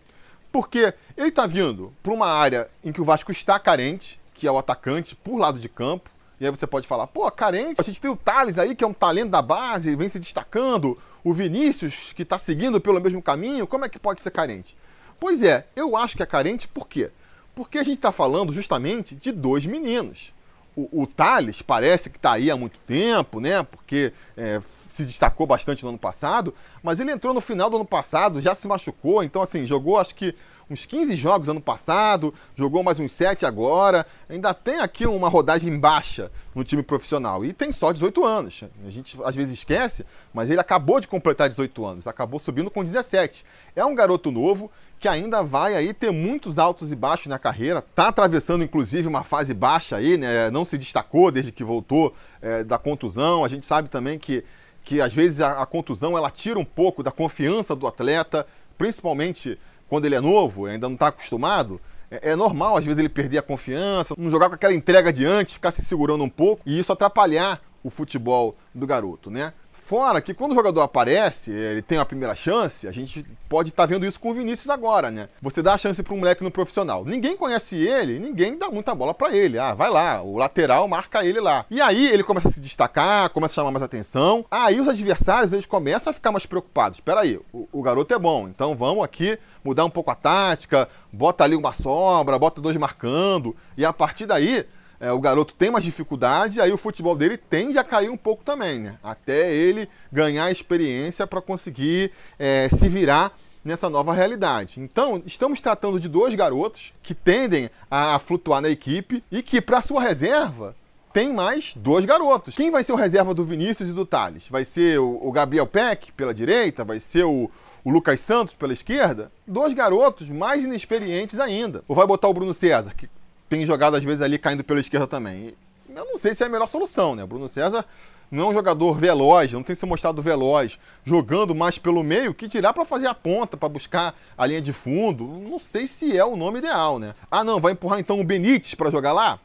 Porque 0.59 0.93
ele 1.17 1.29
está 1.29 1.47
vindo 1.47 1.95
para 2.03 2.13
uma 2.13 2.27
área 2.27 2.69
em 2.83 2.91
que 2.91 3.01
o 3.01 3.05
Vasco 3.05 3.31
está 3.31 3.61
carente, 3.61 4.19
que 4.35 4.45
é 4.45 4.51
o 4.51 4.59
atacante, 4.59 5.15
por 5.15 5.39
lado 5.39 5.57
de 5.57 5.69
campo. 5.69 6.11
E 6.41 6.45
aí 6.45 6.51
você 6.51 6.67
pode 6.67 6.85
falar, 6.85 7.07
pô, 7.07 7.31
carente, 7.31 7.81
a 7.81 7.85
gente 7.85 8.01
tem 8.01 8.11
o 8.11 8.17
Thales 8.17 8.59
aí, 8.59 8.75
que 8.75 8.83
é 8.83 8.87
um 8.87 8.93
talento 8.93 9.31
da 9.31 9.41
base, 9.41 9.95
vem 9.95 10.09
se 10.09 10.19
destacando, 10.19 10.99
o 11.23 11.33
Vinícius, 11.33 12.13
que 12.13 12.23
está 12.23 12.37
seguindo 12.39 12.81
pelo 12.81 13.01
mesmo 13.01 13.23
caminho, 13.23 13.69
como 13.69 13.85
é 13.85 13.89
que 13.89 14.01
pode 14.01 14.21
ser 14.21 14.33
carente? 14.33 14.77
Pois 15.21 15.45
é, 15.45 15.65
eu 15.77 15.97
acho 15.97 16.17
que 16.17 16.25
é 16.25 16.27
carente 16.27 16.67
por 16.67 16.89
quê? 16.89 17.13
Porque 17.55 17.79
a 17.79 17.85
gente 17.85 17.99
está 17.99 18.11
falando 18.11 18.53
justamente 18.53 19.15
de 19.15 19.31
dois 19.31 19.65
meninos. 19.65 20.33
O, 20.75 21.03
o 21.03 21.07
Thales 21.07 21.63
parece 21.63 22.11
que 22.11 22.17
está 22.17 22.33
aí 22.33 22.51
há 22.51 22.57
muito 22.57 22.81
tempo, 22.81 23.39
né? 23.39 23.63
Porque 23.63 24.13
é, 24.37 24.61
se 24.89 25.05
destacou 25.05 25.47
bastante 25.47 25.83
no 25.83 25.91
ano 25.91 25.99
passado, 25.99 26.55
mas 26.83 26.99
ele 26.99 27.13
entrou 27.13 27.35
no 27.35 27.41
final 27.41 27.69
do 27.71 27.77
ano 27.77 27.85
passado, 27.85 28.41
já 28.41 28.55
se 28.55 28.67
machucou, 28.67 29.23
então 29.23 29.43
assim, 29.43 29.67
jogou 29.67 29.99
acho 29.99 30.15
que 30.15 30.35
uns 30.71 30.85
15 30.85 31.17
jogos 31.17 31.49
ano 31.49 31.61
passado, 31.61 32.33
jogou 32.55 32.83
mais 32.83 33.01
uns 33.01 33.13
7 33.13 33.47
agora, 33.47 34.07
ainda 34.29 34.53
tem 34.53 34.81
aqui 34.81 35.07
uma 35.07 35.29
rodagem 35.29 35.79
baixa 35.79 36.31
no 36.55 36.63
time 36.63 36.83
profissional 36.83 37.45
e 37.45 37.53
tem 37.53 37.73
só 37.73 37.93
18 37.93 38.25
anos. 38.25 38.65
A 38.87 38.91
gente 38.91 39.17
às 39.25 39.35
vezes 39.35 39.55
esquece, 39.55 40.05
mas 40.33 40.51
ele 40.51 40.61
acabou 40.61 41.01
de 41.01 41.09
completar 41.09 41.49
18 41.49 41.87
anos, 41.87 42.07
acabou 42.07 42.39
subindo 42.39 42.71
com 42.71 42.85
17. 42.85 43.45
É 43.75 43.85
um 43.85 43.95
garoto 43.95 44.31
novo 44.31 44.71
que 44.99 45.09
ainda 45.09 45.43
vai 45.43 45.75
aí 45.75 45.95
ter 45.95 46.11
muitos 46.11 46.59
altos 46.59 46.91
e 46.91 46.97
baixos 46.97 47.29
na 47.29 47.39
carreira, 47.39 47.81
tá 47.81 48.09
atravessando 48.09 48.65
inclusive 48.65 49.07
uma 49.07 49.23
fase 49.23 49.55
baixa 49.55 49.97
aí, 49.97 50.17
né? 50.17 50.51
Não 50.51 50.65
se 50.65 50.77
destacou 50.77 51.31
desde 51.31 51.53
que 51.53 51.63
voltou 51.63 52.15
é, 52.43 52.65
da 52.65 52.79
contusão. 52.79 53.45
A 53.45 53.49
gente 53.49 53.65
sabe 53.65 53.89
também 53.89 54.19
que 54.19 54.45
que 54.89 55.03
às 55.03 55.13
vezes 55.13 55.43
a, 55.43 55.61
a, 55.61 55.67
contusão 55.67 56.17
ela 56.17 56.31
tira 56.31 56.59
um 56.59 56.65
pouco 56.65 57.03
da 57.03 57.11
confiança 57.11 57.77
do 57.77 57.87
atleta, 57.87 58.47
principalmente 58.79 59.59
quando 59.87 60.07
ele 60.07 60.15
é 60.15 60.21
novo, 60.21 60.65
ainda 60.65 60.89
não 60.89 60.95
está 60.95 61.09
acostumado. 61.09 61.79
É, 62.11 62.31
é, 62.31 62.37
normal 62.37 62.75
às 62.79 62.85
vezes 62.87 62.99
ele 62.99 63.11
perder 63.11 63.37
a 63.37 63.43
confiança, 63.43 64.15
não 64.17 64.31
jogar 64.31 64.49
com 64.49 64.55
aquela 64.55 64.73
entrega 64.73 65.13
de 65.13 65.27
antes, 65.27 65.53
ficar 65.53 65.73
se 65.73 65.85
segurando 65.85 66.25
um 66.25 66.29
pouco 66.31 66.63
e 66.65 66.79
isso 66.79 66.91
atrapalhar 66.91 67.61
o 67.85 67.91
futebol 67.91 68.57
do 68.75 68.87
garoto, 68.87 69.31
né? 69.31 69.53
Fora 69.89 70.21
que 70.21 70.35
quando 70.35 70.53
o 70.53 70.55
jogador 70.55 70.83
aparece, 70.83 71.51
ele 71.51 71.81
tem 71.81 71.97
a 71.97 72.05
primeira 72.05 72.35
chance, 72.35 72.87
a 72.87 72.93
gente 72.93 73.25
pode 73.49 73.71
estar 73.71 73.85
tá 73.85 73.87
vendo 73.87 74.05
isso 74.05 74.21
com 74.21 74.29
o 74.29 74.35
Vinícius 74.35 74.69
agora, 74.69 75.11
né? 75.11 75.31
Você 75.41 75.63
dá 75.63 75.73
a 75.73 75.79
chance 75.79 76.03
para 76.03 76.13
um 76.13 76.19
moleque 76.19 76.45
no 76.45 76.51
profissional. 76.51 77.07
Ninguém 77.07 77.35
conhece 77.35 77.75
ele, 77.75 78.19
ninguém 78.19 78.59
dá 78.59 78.69
muita 78.69 78.95
bola 78.95 79.15
para 79.15 79.35
ele. 79.35 79.59
Ah, 79.59 79.73
vai 79.73 79.89
lá, 79.89 80.21
o 80.21 80.37
lateral 80.37 80.87
marca 80.87 81.25
ele 81.25 81.41
lá. 81.41 81.65
E 81.71 81.81
aí 81.81 82.07
ele 82.07 82.23
começa 82.23 82.49
a 82.49 82.53
se 82.53 82.61
destacar, 82.61 83.31
começa 83.31 83.53
a 83.53 83.55
chamar 83.55 83.71
mais 83.71 83.83
atenção. 83.83 84.45
Aí 84.51 84.79
os 84.79 84.87
adversários 84.87 85.55
eles 85.55 85.65
começam 85.65 86.11
a 86.11 86.13
ficar 86.13 86.33
mais 86.33 86.45
preocupados. 86.45 86.99
Espera 86.99 87.23
aí, 87.23 87.41
o, 87.51 87.67
o 87.73 87.81
garoto 87.81 88.13
é 88.13 88.19
bom, 88.19 88.47
então 88.47 88.77
vamos 88.77 89.03
aqui 89.03 89.39
mudar 89.65 89.87
um 89.87 89.91
pouco 89.91 90.11
a 90.11 90.15
tática, 90.15 90.87
bota 91.11 91.45
ali 91.45 91.57
uma 91.57 91.73
sobra, 91.73 92.39
bota 92.39 92.61
dois 92.61 92.77
marcando. 92.77 93.57
E 93.75 93.87
a 93.87 93.93
partir 93.95 94.27
daí 94.27 94.67
é, 95.01 95.13
o 95.13 95.19
garoto 95.21 95.55
tem 95.55 95.71
mais 95.71 95.85
dificuldade, 95.85 96.61
aí 96.61 96.73
o 96.73 96.79
futebol 96.79 97.15
dele 97.15 97.37
tende 97.37 97.79
a 97.79 97.85
cair 97.85 98.11
um 98.11 98.17
pouco 98.17 98.43
também, 98.45 98.81
né? 98.81 98.97
Até 99.03 99.55
ele 99.55 99.89
ganhar 100.13 100.51
experiência 100.51 101.27
para 101.27 101.41
conseguir 101.41 102.11
é, 102.39 102.69
se 102.69 102.89
virar 102.89 103.37
nessa 103.65 103.89
nova 103.89 104.13
realidade. 104.13 104.81
Então, 104.81 105.23
estamos 105.27 105.61
tratando 105.61 106.01
de 106.01 106.09
dois 106.09 106.35
garotos 106.35 106.93
que 107.03 107.15
tendem 107.15 107.71
a 107.91 108.19
flutuar 108.19 108.61
na 108.61 108.69
equipe 108.69 109.23
e 109.31 109.43
que, 109.43 109.61
para 109.61 109.83
sua 109.83 110.01
reserva, 110.01 110.75
tem 111.13 111.33
mais 111.33 111.73
dois 111.77 112.05
garotos. 112.05 112.55
Quem 112.55 112.71
vai 112.71 112.83
ser 112.83 112.93
o 112.93 112.97
reserva 112.97 113.35
do 113.35 113.45
Vinícius 113.45 113.89
e 113.89 113.93
do 113.93 114.07
Thales? 114.07 114.49
Vai 114.49 114.65
ser 114.65 114.99
o, 114.99 115.31
Gabriel 115.33 115.67
Peck 115.67 116.13
pela 116.13 116.35
direita? 116.35 116.85
Vai 116.85 117.01
ser 117.01 117.25
o, 117.25 117.51
o 117.85 117.91
Lucas 117.91 118.21
Santos 118.21 118.55
pela 118.55 118.73
esquerda? 118.73 119.31
Dois 119.47 119.75
garotos 119.75 120.29
mais 120.29 120.65
inexperientes 120.65 121.41
ainda. 121.41 121.83
Ou 121.89 121.97
vai 121.97 122.07
botar 122.07 122.29
o 122.29 122.35
Bruno 122.35 122.55
César, 122.55 122.95
que 122.97 123.09
tem 123.49 123.65
jogado 123.65 123.97
às 123.97 124.05
vezes 124.05 124.23
ali 124.23 124.39
caindo 124.39 124.63
pela 124.63 124.81
esquerda 124.81 125.07
também. 125.07 125.55
Eu 125.89 126.05
não 126.05 126.19
sei 126.19 126.35
se 126.35 126.43
é 126.43 126.47
a 126.47 126.51
melhor 126.51 126.67
solução, 126.67 127.17
né? 127.17 127.25
O 127.25 127.27
Bruno 127.27 127.49
César 127.49 127.85
não 128.31 128.45
é 128.45 128.51
um 128.51 128.55
jogador 128.55 128.99
veloz, 128.99 129.53
não 129.53 129.63
tem 129.63 129.75
se 129.75 129.87
mostrado 129.87 130.21
veloz, 130.21 130.79
jogando 131.05 131.55
mais 131.55 131.79
pelo 131.79 132.03
meio, 132.03 132.35
que 132.35 132.49
tirar 132.49 132.73
para 132.73 132.85
fazer 132.85 133.07
a 133.07 133.15
ponta, 133.15 133.57
para 133.57 133.69
buscar 133.69 134.15
a 134.37 134.47
linha 134.47 134.61
de 134.61 134.73
fundo. 134.73 135.25
Não 135.25 135.59
sei 135.59 135.87
se 135.87 136.17
é 136.17 136.25
o 136.25 136.37
nome 136.37 136.59
ideal, 136.59 136.99
né? 136.99 137.15
Ah, 137.31 137.43
não, 137.43 137.61
vai 137.61 137.73
empurrar 137.73 137.99
então 137.99 138.21
o 138.21 138.25
Benítez 138.25 138.75
para 138.75 138.91
jogar 138.91 139.13
lá? 139.13 139.41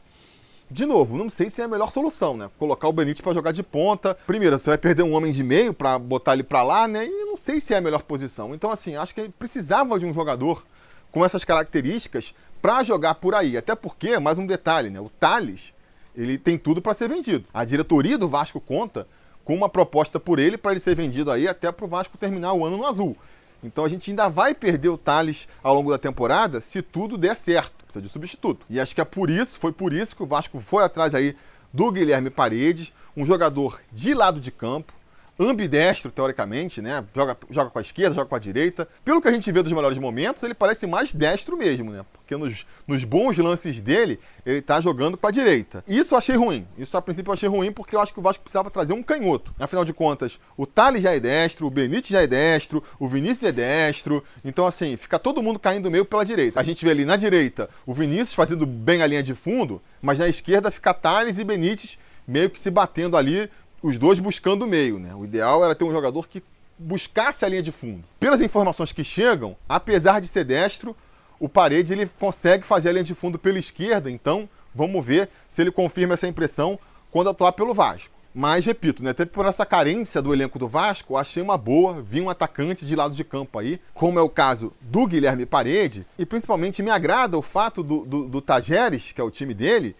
De 0.70 0.86
novo, 0.86 1.16
não 1.16 1.28
sei 1.28 1.50
se 1.50 1.60
é 1.60 1.64
a 1.64 1.68
melhor 1.68 1.90
solução, 1.92 2.36
né? 2.36 2.50
Colocar 2.58 2.88
o 2.88 2.92
Benítez 2.92 3.20
para 3.20 3.32
jogar 3.32 3.52
de 3.52 3.62
ponta. 3.62 4.16
Primeiro, 4.26 4.58
você 4.58 4.70
vai 4.70 4.78
perder 4.78 5.02
um 5.02 5.14
homem 5.14 5.32
de 5.32 5.42
meio 5.42 5.72
para 5.72 5.98
botar 5.98 6.34
ele 6.34 6.42
para 6.42 6.62
lá, 6.62 6.88
né? 6.88 7.06
E 7.06 7.24
não 7.24 7.36
sei 7.36 7.60
se 7.60 7.72
é 7.72 7.78
a 7.78 7.80
melhor 7.80 8.02
posição. 8.02 8.54
Então, 8.54 8.70
assim, 8.70 8.96
acho 8.96 9.14
que 9.14 9.28
precisava 9.28 9.98
de 9.98 10.04
um 10.04 10.12
jogador 10.12 10.64
com 11.10 11.24
essas 11.24 11.44
características 11.44 12.34
para 12.64 12.82
jogar 12.82 13.16
por 13.16 13.34
aí. 13.34 13.58
Até 13.58 13.74
porque, 13.74 14.18
mais 14.18 14.38
um 14.38 14.46
detalhe, 14.46 14.88
né? 14.88 14.98
O 14.98 15.10
Thales, 15.10 15.74
ele 16.16 16.38
tem 16.38 16.56
tudo 16.56 16.80
para 16.80 16.94
ser 16.94 17.10
vendido. 17.10 17.44
A 17.52 17.62
diretoria 17.62 18.16
do 18.16 18.26
Vasco 18.26 18.58
conta 18.58 19.06
com 19.44 19.54
uma 19.54 19.68
proposta 19.68 20.18
por 20.18 20.38
ele 20.38 20.56
para 20.56 20.70
ele 20.70 20.80
ser 20.80 20.96
vendido 20.96 21.30
aí 21.30 21.46
até 21.46 21.70
para 21.70 21.84
o 21.84 21.88
Vasco 21.88 22.16
terminar 22.16 22.54
o 22.54 22.64
ano 22.64 22.78
no 22.78 22.86
azul. 22.86 23.18
Então 23.62 23.84
a 23.84 23.88
gente 23.90 24.10
ainda 24.10 24.30
vai 24.30 24.54
perder 24.54 24.88
o 24.88 24.96
Thales 24.96 25.46
ao 25.62 25.74
longo 25.74 25.90
da 25.90 25.98
temporada 25.98 26.58
se 26.58 26.80
tudo 26.80 27.18
der 27.18 27.36
certo. 27.36 27.84
Precisa 27.84 28.00
de 28.00 28.08
substituto. 28.08 28.64
E 28.70 28.80
acho 28.80 28.94
que 28.94 29.00
é 29.02 29.04
por 29.04 29.28
isso, 29.28 29.58
foi 29.58 29.70
por 29.70 29.92
isso 29.92 30.16
que 30.16 30.22
o 30.22 30.26
Vasco 30.26 30.58
foi 30.58 30.84
atrás 30.84 31.14
aí 31.14 31.36
do 31.70 31.92
Guilherme 31.92 32.30
Paredes, 32.30 32.94
um 33.14 33.26
jogador 33.26 33.78
de 33.92 34.14
lado 34.14 34.40
de 34.40 34.50
campo, 34.50 34.94
ambidestro, 35.38 36.10
teoricamente, 36.10 36.80
né? 36.80 37.04
Joga, 37.14 37.36
joga 37.50 37.70
com 37.70 37.78
a 37.78 37.82
esquerda, 37.82 38.14
joga 38.14 38.28
com 38.28 38.36
a 38.36 38.38
direita. 38.38 38.88
Pelo 39.04 39.20
que 39.20 39.28
a 39.28 39.32
gente 39.32 39.50
vê 39.50 39.62
dos 39.62 39.72
melhores 39.72 39.98
momentos, 39.98 40.42
ele 40.42 40.54
parece 40.54 40.86
mais 40.86 41.12
destro 41.12 41.56
mesmo, 41.56 41.90
né? 41.90 42.04
Porque 42.12 42.36
nos, 42.36 42.64
nos 42.86 43.04
bons 43.04 43.36
lances 43.38 43.80
dele, 43.80 44.20
ele 44.46 44.62
tá 44.62 44.80
jogando 44.80 45.16
com 45.16 45.26
a 45.26 45.30
direita. 45.30 45.84
Isso 45.86 46.14
eu 46.14 46.18
achei 46.18 46.36
ruim. 46.36 46.66
Isso 46.78 46.96
a 46.96 47.02
princípio 47.02 47.30
eu 47.30 47.34
achei 47.34 47.48
ruim 47.48 47.72
porque 47.72 47.96
eu 47.96 48.00
acho 48.00 48.12
que 48.12 48.18
o 48.18 48.22
Vasco 48.22 48.42
precisava 48.42 48.70
trazer 48.70 48.92
um 48.92 49.02
canhoto. 49.02 49.52
Afinal 49.58 49.84
de 49.84 49.92
contas, 49.92 50.38
o 50.56 50.66
Thales 50.66 51.02
já 51.02 51.14
é 51.14 51.20
destro, 51.20 51.66
o 51.66 51.70
Benítez 51.70 52.08
já 52.08 52.22
é 52.22 52.26
destro, 52.26 52.82
o 52.98 53.08
Vinícius 53.08 53.44
é 53.44 53.52
destro. 53.52 54.22
Então, 54.44 54.66
assim, 54.66 54.96
fica 54.96 55.18
todo 55.18 55.42
mundo 55.42 55.58
caindo 55.58 55.90
meio 55.90 56.04
pela 56.04 56.24
direita. 56.24 56.60
A 56.60 56.64
gente 56.64 56.84
vê 56.84 56.92
ali 56.92 57.04
na 57.04 57.16
direita 57.16 57.68
o 57.84 57.92
Vinícius 57.92 58.34
fazendo 58.34 58.64
bem 58.64 59.02
a 59.02 59.06
linha 59.06 59.22
de 59.22 59.34
fundo, 59.34 59.82
mas 60.00 60.18
na 60.18 60.28
esquerda 60.28 60.70
fica 60.70 60.94
Thales 60.94 61.38
e 61.38 61.44
Benítez 61.44 61.98
meio 62.26 62.50
que 62.50 62.58
se 62.58 62.70
batendo 62.70 63.16
ali 63.16 63.50
os 63.84 63.98
dois 63.98 64.18
buscando 64.18 64.62
o 64.62 64.66
meio, 64.66 64.98
né? 64.98 65.14
O 65.14 65.26
ideal 65.26 65.62
era 65.62 65.74
ter 65.74 65.84
um 65.84 65.92
jogador 65.92 66.26
que 66.26 66.42
buscasse 66.78 67.44
a 67.44 67.48
linha 67.50 67.62
de 67.62 67.70
fundo. 67.70 68.02
Pelas 68.18 68.40
informações 68.40 68.92
que 68.92 69.04
chegam, 69.04 69.54
apesar 69.68 70.22
de 70.22 70.26
ser 70.26 70.42
destro, 70.42 70.96
o 71.38 71.50
Parede 71.50 71.92
ele 71.92 72.06
consegue 72.18 72.64
fazer 72.64 72.88
a 72.88 72.92
linha 72.92 73.04
de 73.04 73.14
fundo 73.14 73.38
pela 73.38 73.58
esquerda, 73.58 74.10
então 74.10 74.48
vamos 74.74 75.04
ver 75.04 75.28
se 75.50 75.60
ele 75.60 75.70
confirma 75.70 76.14
essa 76.14 76.26
impressão 76.26 76.78
quando 77.10 77.28
atuar 77.28 77.52
pelo 77.52 77.74
Vasco. 77.74 78.08
Mas, 78.34 78.64
repito, 78.64 79.04
né, 79.04 79.10
até 79.10 79.26
por 79.26 79.44
essa 79.44 79.66
carência 79.66 80.22
do 80.22 80.32
elenco 80.32 80.58
do 80.58 80.66
Vasco, 80.66 81.18
achei 81.18 81.42
uma 81.42 81.58
boa 81.58 82.00
vir 82.00 82.22
um 82.22 82.30
atacante 82.30 82.86
de 82.86 82.96
lado 82.96 83.14
de 83.14 83.22
campo 83.22 83.58
aí, 83.58 83.78
como 83.92 84.18
é 84.18 84.22
o 84.22 84.30
caso 84.30 84.72
do 84.80 85.06
Guilherme 85.06 85.44
Parede, 85.44 86.06
e 86.18 86.24
principalmente 86.24 86.82
me 86.82 86.90
agrada 86.90 87.36
o 87.36 87.42
fato 87.42 87.82
do, 87.82 88.06
do, 88.06 88.28
do 88.28 88.40
Tajeres, 88.40 89.12
que 89.12 89.20
é 89.20 89.24
o 89.24 89.30
time 89.30 89.52
dele, 89.52 89.94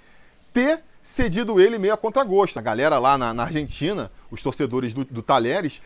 ter 0.55 0.83
cedido 1.05 1.61
ele 1.61 1.79
meio 1.79 1.93
a 1.93 1.97
contragosto. 1.97 2.59
A 2.59 2.63
galera 2.63 2.99
lá 2.99 3.17
na, 3.17 3.33
na 3.35 3.45
Argentina, 3.45 4.11
os 4.31 4.43
torcedores 4.43 4.95
do, 4.95 5.05
do 5.05 5.23
Talheres, 5.23 5.81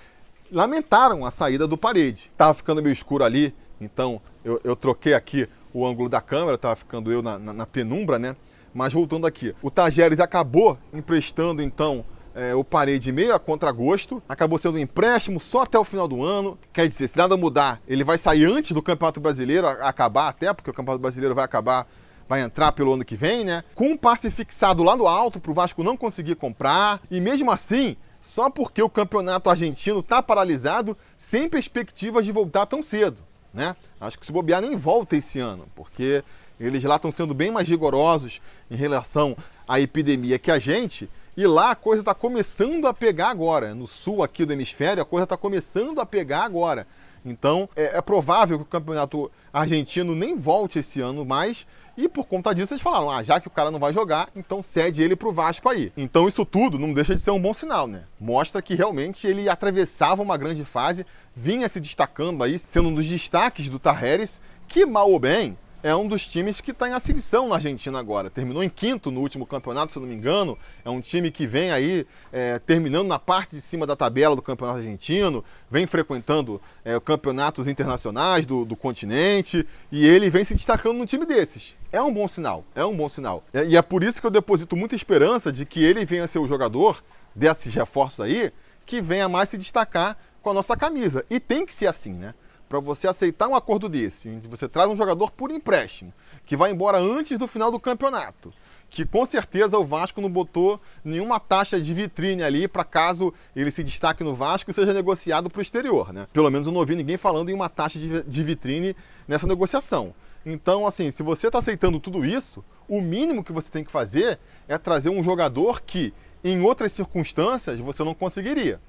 lamentaram 0.50 1.26
a 1.26 1.30
saída 1.30 1.66
do 1.66 1.76
Parede. 1.76 2.30
Tava 2.38 2.54
ficando 2.54 2.82
meio 2.82 2.92
escuro 2.92 3.24
ali, 3.24 3.52
então 3.80 4.22
eu, 4.44 4.58
eu 4.64 4.76
troquei 4.76 5.12
aqui 5.12 5.48
o 5.74 5.84
ângulo 5.84 6.08
da 6.08 6.20
câmera, 6.20 6.56
tava 6.56 6.76
ficando 6.76 7.12
eu 7.12 7.20
na, 7.20 7.38
na, 7.38 7.52
na 7.52 7.66
penumbra, 7.66 8.18
né? 8.18 8.34
Mas 8.72 8.92
voltando 8.92 9.26
aqui, 9.26 9.54
o 9.60 9.70
Tajeres 9.70 10.20
acabou 10.20 10.78
emprestando 10.92 11.60
então 11.60 12.04
é, 12.34 12.54
o 12.54 12.62
Parede 12.62 13.10
meio 13.10 13.34
a 13.34 13.38
contragosto, 13.38 14.22
acabou 14.28 14.58
sendo 14.58 14.76
um 14.76 14.78
empréstimo 14.78 15.40
só 15.40 15.62
até 15.62 15.78
o 15.78 15.84
final 15.84 16.06
do 16.06 16.22
ano. 16.22 16.56
Quer 16.72 16.86
dizer, 16.86 17.08
se 17.08 17.18
nada 17.18 17.36
mudar, 17.36 17.80
ele 17.88 18.04
vai 18.04 18.16
sair 18.16 18.44
antes 18.44 18.70
do 18.72 18.80
Campeonato 18.80 19.20
Brasileiro 19.20 19.66
acabar, 19.66 20.28
até 20.28 20.52
porque 20.54 20.70
o 20.70 20.74
Campeonato 20.74 21.02
Brasileiro 21.02 21.34
vai 21.34 21.44
acabar 21.44 21.88
vai 22.28 22.42
entrar 22.42 22.72
pelo 22.72 22.92
ano 22.92 23.04
que 23.04 23.16
vem, 23.16 23.44
né? 23.44 23.64
Com 23.74 23.92
um 23.92 23.96
passe 23.96 24.30
fixado 24.30 24.82
lá 24.82 24.96
no 24.96 25.06
alto 25.06 25.40
para 25.40 25.50
o 25.50 25.54
Vasco 25.54 25.82
não 25.82 25.96
conseguir 25.96 26.34
comprar. 26.34 27.00
E 27.10 27.20
mesmo 27.20 27.50
assim, 27.50 27.96
só 28.20 28.50
porque 28.50 28.82
o 28.82 28.90
campeonato 28.90 29.48
argentino 29.48 30.00
está 30.00 30.22
paralisado, 30.22 30.96
sem 31.16 31.48
perspectivas 31.48 32.24
de 32.24 32.32
voltar 32.32 32.66
tão 32.66 32.82
cedo, 32.82 33.18
né? 33.52 33.74
Acho 34.00 34.18
que 34.18 34.26
se 34.26 34.32
bobear 34.32 34.60
nem 34.60 34.76
volta 34.76 35.16
esse 35.16 35.38
ano, 35.38 35.66
porque 35.74 36.22
eles 36.60 36.82
lá 36.84 36.96
estão 36.96 37.10
sendo 37.10 37.32
bem 37.32 37.50
mais 37.50 37.68
rigorosos 37.68 38.40
em 38.70 38.76
relação 38.76 39.36
à 39.66 39.80
epidemia 39.80 40.38
que 40.38 40.50
a 40.50 40.58
gente. 40.58 41.08
E 41.36 41.46
lá 41.46 41.70
a 41.70 41.76
coisa 41.76 42.02
está 42.02 42.14
começando 42.14 42.86
a 42.86 42.92
pegar 42.92 43.28
agora. 43.28 43.74
No 43.74 43.86
sul 43.86 44.22
aqui 44.22 44.44
do 44.44 44.52
hemisfério, 44.52 45.02
a 45.02 45.06
coisa 45.06 45.24
está 45.24 45.36
começando 45.36 46.00
a 46.00 46.06
pegar 46.06 46.42
agora. 46.42 46.86
Então 47.24 47.68
é, 47.76 47.98
é, 47.98 48.00
provável 48.00 48.58
que 48.58 48.64
o 48.64 48.66
campeonato 48.66 49.30
argentino 49.52 50.14
nem 50.14 50.36
volte 50.36 50.80
esse 50.80 51.00
ano 51.00 51.24
mais. 51.24 51.66
E 51.98 52.08
por 52.08 52.26
conta 52.26 52.54
disso 52.54 52.72
eles 52.72 52.82
falaram: 52.82 53.10
ah, 53.10 53.24
já 53.24 53.40
que 53.40 53.48
o 53.48 53.50
cara 53.50 53.72
não 53.72 53.80
vai 53.80 53.92
jogar, 53.92 54.28
então 54.36 54.62
cede 54.62 55.02
ele 55.02 55.16
para 55.16 55.28
o 55.28 55.32
Vasco 55.32 55.68
aí. 55.68 55.92
Então 55.96 56.28
isso 56.28 56.46
tudo 56.46 56.78
não 56.78 56.94
deixa 56.94 57.12
de 57.12 57.20
ser 57.20 57.32
um 57.32 57.42
bom 57.42 57.52
sinal, 57.52 57.88
né? 57.88 58.04
Mostra 58.20 58.62
que 58.62 58.76
realmente 58.76 59.26
ele 59.26 59.48
atravessava 59.48 60.22
uma 60.22 60.36
grande 60.36 60.64
fase, 60.64 61.04
vinha 61.34 61.68
se 61.68 61.80
destacando 61.80 62.44
aí, 62.44 62.56
sendo 62.56 62.90
um 62.90 62.94
dos 62.94 63.04
destaques 63.04 63.68
do 63.68 63.80
Tarreres, 63.80 64.40
que 64.68 64.86
mal 64.86 65.10
ou 65.10 65.18
bem 65.18 65.58
é 65.82 65.94
um 65.94 66.08
dos 66.08 66.26
times 66.26 66.60
que 66.60 66.72
está 66.72 66.88
em 66.88 66.92
ascensão 66.92 67.48
na 67.48 67.56
Argentina 67.56 67.98
agora. 67.98 68.28
Terminou 68.28 68.62
em 68.62 68.68
quinto 68.68 69.10
no 69.10 69.20
último 69.20 69.46
campeonato, 69.46 69.92
se 69.92 69.98
eu 69.98 70.02
não 70.02 70.08
me 70.08 70.14
engano. 70.14 70.58
É 70.84 70.90
um 70.90 71.00
time 71.00 71.30
que 71.30 71.46
vem 71.46 71.70
aí 71.70 72.06
é, 72.32 72.58
terminando 72.58 73.06
na 73.06 73.18
parte 73.18 73.56
de 73.56 73.60
cima 73.60 73.86
da 73.86 73.94
tabela 73.94 74.34
do 74.34 74.42
campeonato 74.42 74.78
argentino, 74.78 75.44
vem 75.70 75.86
frequentando 75.86 76.60
é, 76.84 76.98
campeonatos 77.00 77.68
internacionais 77.68 78.44
do, 78.44 78.64
do, 78.64 78.76
continente 78.76 79.66
e 79.90 80.06
ele 80.06 80.30
vem 80.30 80.44
se 80.44 80.54
destacando 80.54 80.98
num 80.98 81.06
time 81.06 81.24
desses. 81.24 81.76
É 81.92 82.02
um 82.02 82.12
bom 82.12 82.26
sinal, 82.26 82.64
é 82.74 82.84
um 82.84 82.96
bom 82.96 83.08
sinal. 83.08 83.44
E 83.54 83.76
é 83.76 83.82
por 83.82 84.02
isso 84.02 84.20
que 84.20 84.26
eu 84.26 84.30
deposito 84.30 84.76
muita 84.76 84.94
esperança 84.94 85.52
de 85.52 85.64
que 85.64 85.82
ele 85.84 86.04
venha 86.04 86.26
ser 86.26 86.38
o 86.38 86.46
jogador 86.46 87.02
desses 87.34 87.72
reforços 87.72 88.20
aí 88.20 88.52
que 88.84 89.00
venha 89.00 89.28
mais 89.28 89.50
se 89.50 89.58
destacar 89.58 90.16
com 90.42 90.50
a 90.50 90.54
nossa 90.54 90.76
camisa. 90.76 91.24
E 91.28 91.38
tem 91.38 91.66
que 91.66 91.74
ser 91.74 91.86
assim, 91.86 92.14
né? 92.14 92.34
Para 92.68 92.80
você 92.80 93.08
aceitar 93.08 93.48
um 93.48 93.56
acordo 93.56 93.88
desse, 93.88 94.28
onde 94.28 94.46
você 94.46 94.68
traz 94.68 94.90
um 94.90 94.96
jogador 94.96 95.30
por 95.30 95.50
empréstimo, 95.50 96.12
que 96.44 96.56
vai 96.56 96.70
embora 96.70 96.98
antes 96.98 97.38
do 97.38 97.48
final 97.48 97.70
do 97.70 97.80
campeonato, 97.80 98.52
que 98.90 99.04
com 99.04 99.24
certeza 99.24 99.78
o 99.78 99.84
Vasco 99.84 100.20
não 100.20 100.30
botou 100.30 100.80
nenhuma 101.04 101.40
taxa 101.40 101.80
de 101.80 101.94
vitrine 101.94 102.42
ali 102.42 102.68
para 102.68 102.84
caso 102.84 103.32
ele 103.54 103.70
se 103.70 103.82
destaque 103.82 104.22
no 104.24 104.34
Vasco 104.34 104.70
e 104.70 104.74
seja 104.74 104.92
negociado 104.92 105.50
para 105.50 105.58
o 105.58 105.62
exterior, 105.62 106.12
né? 106.12 106.26
Pelo 106.32 106.50
menos 106.50 106.66
eu 106.66 106.72
não 106.72 106.80
ouvi 106.80 106.94
ninguém 106.94 107.16
falando 107.16 107.50
em 107.50 107.54
uma 107.54 107.68
taxa 107.68 107.98
de 107.98 108.44
vitrine 108.44 108.94
nessa 109.26 109.46
negociação. 109.46 110.14
Então, 110.44 110.86
assim, 110.86 111.10
se 111.10 111.22
você 111.22 111.48
está 111.48 111.58
aceitando 111.58 112.00
tudo 112.00 112.24
isso, 112.24 112.64
o 112.88 113.00
mínimo 113.00 113.44
que 113.44 113.52
você 113.52 113.70
tem 113.70 113.84
que 113.84 113.90
fazer 113.90 114.38
é 114.66 114.78
trazer 114.78 115.10
um 115.10 115.22
jogador 115.22 115.82
que, 115.82 116.14
em 116.42 116.60
outras 116.62 116.92
circunstâncias, 116.92 117.78
você 117.80 118.02
não 118.02 118.14
conseguiria. 118.14 118.80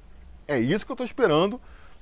É 0.48 0.58
isso 0.58 0.86
que 0.86 0.92
eu 0.92 0.94
estou 0.94 1.06
esperando 1.06 1.60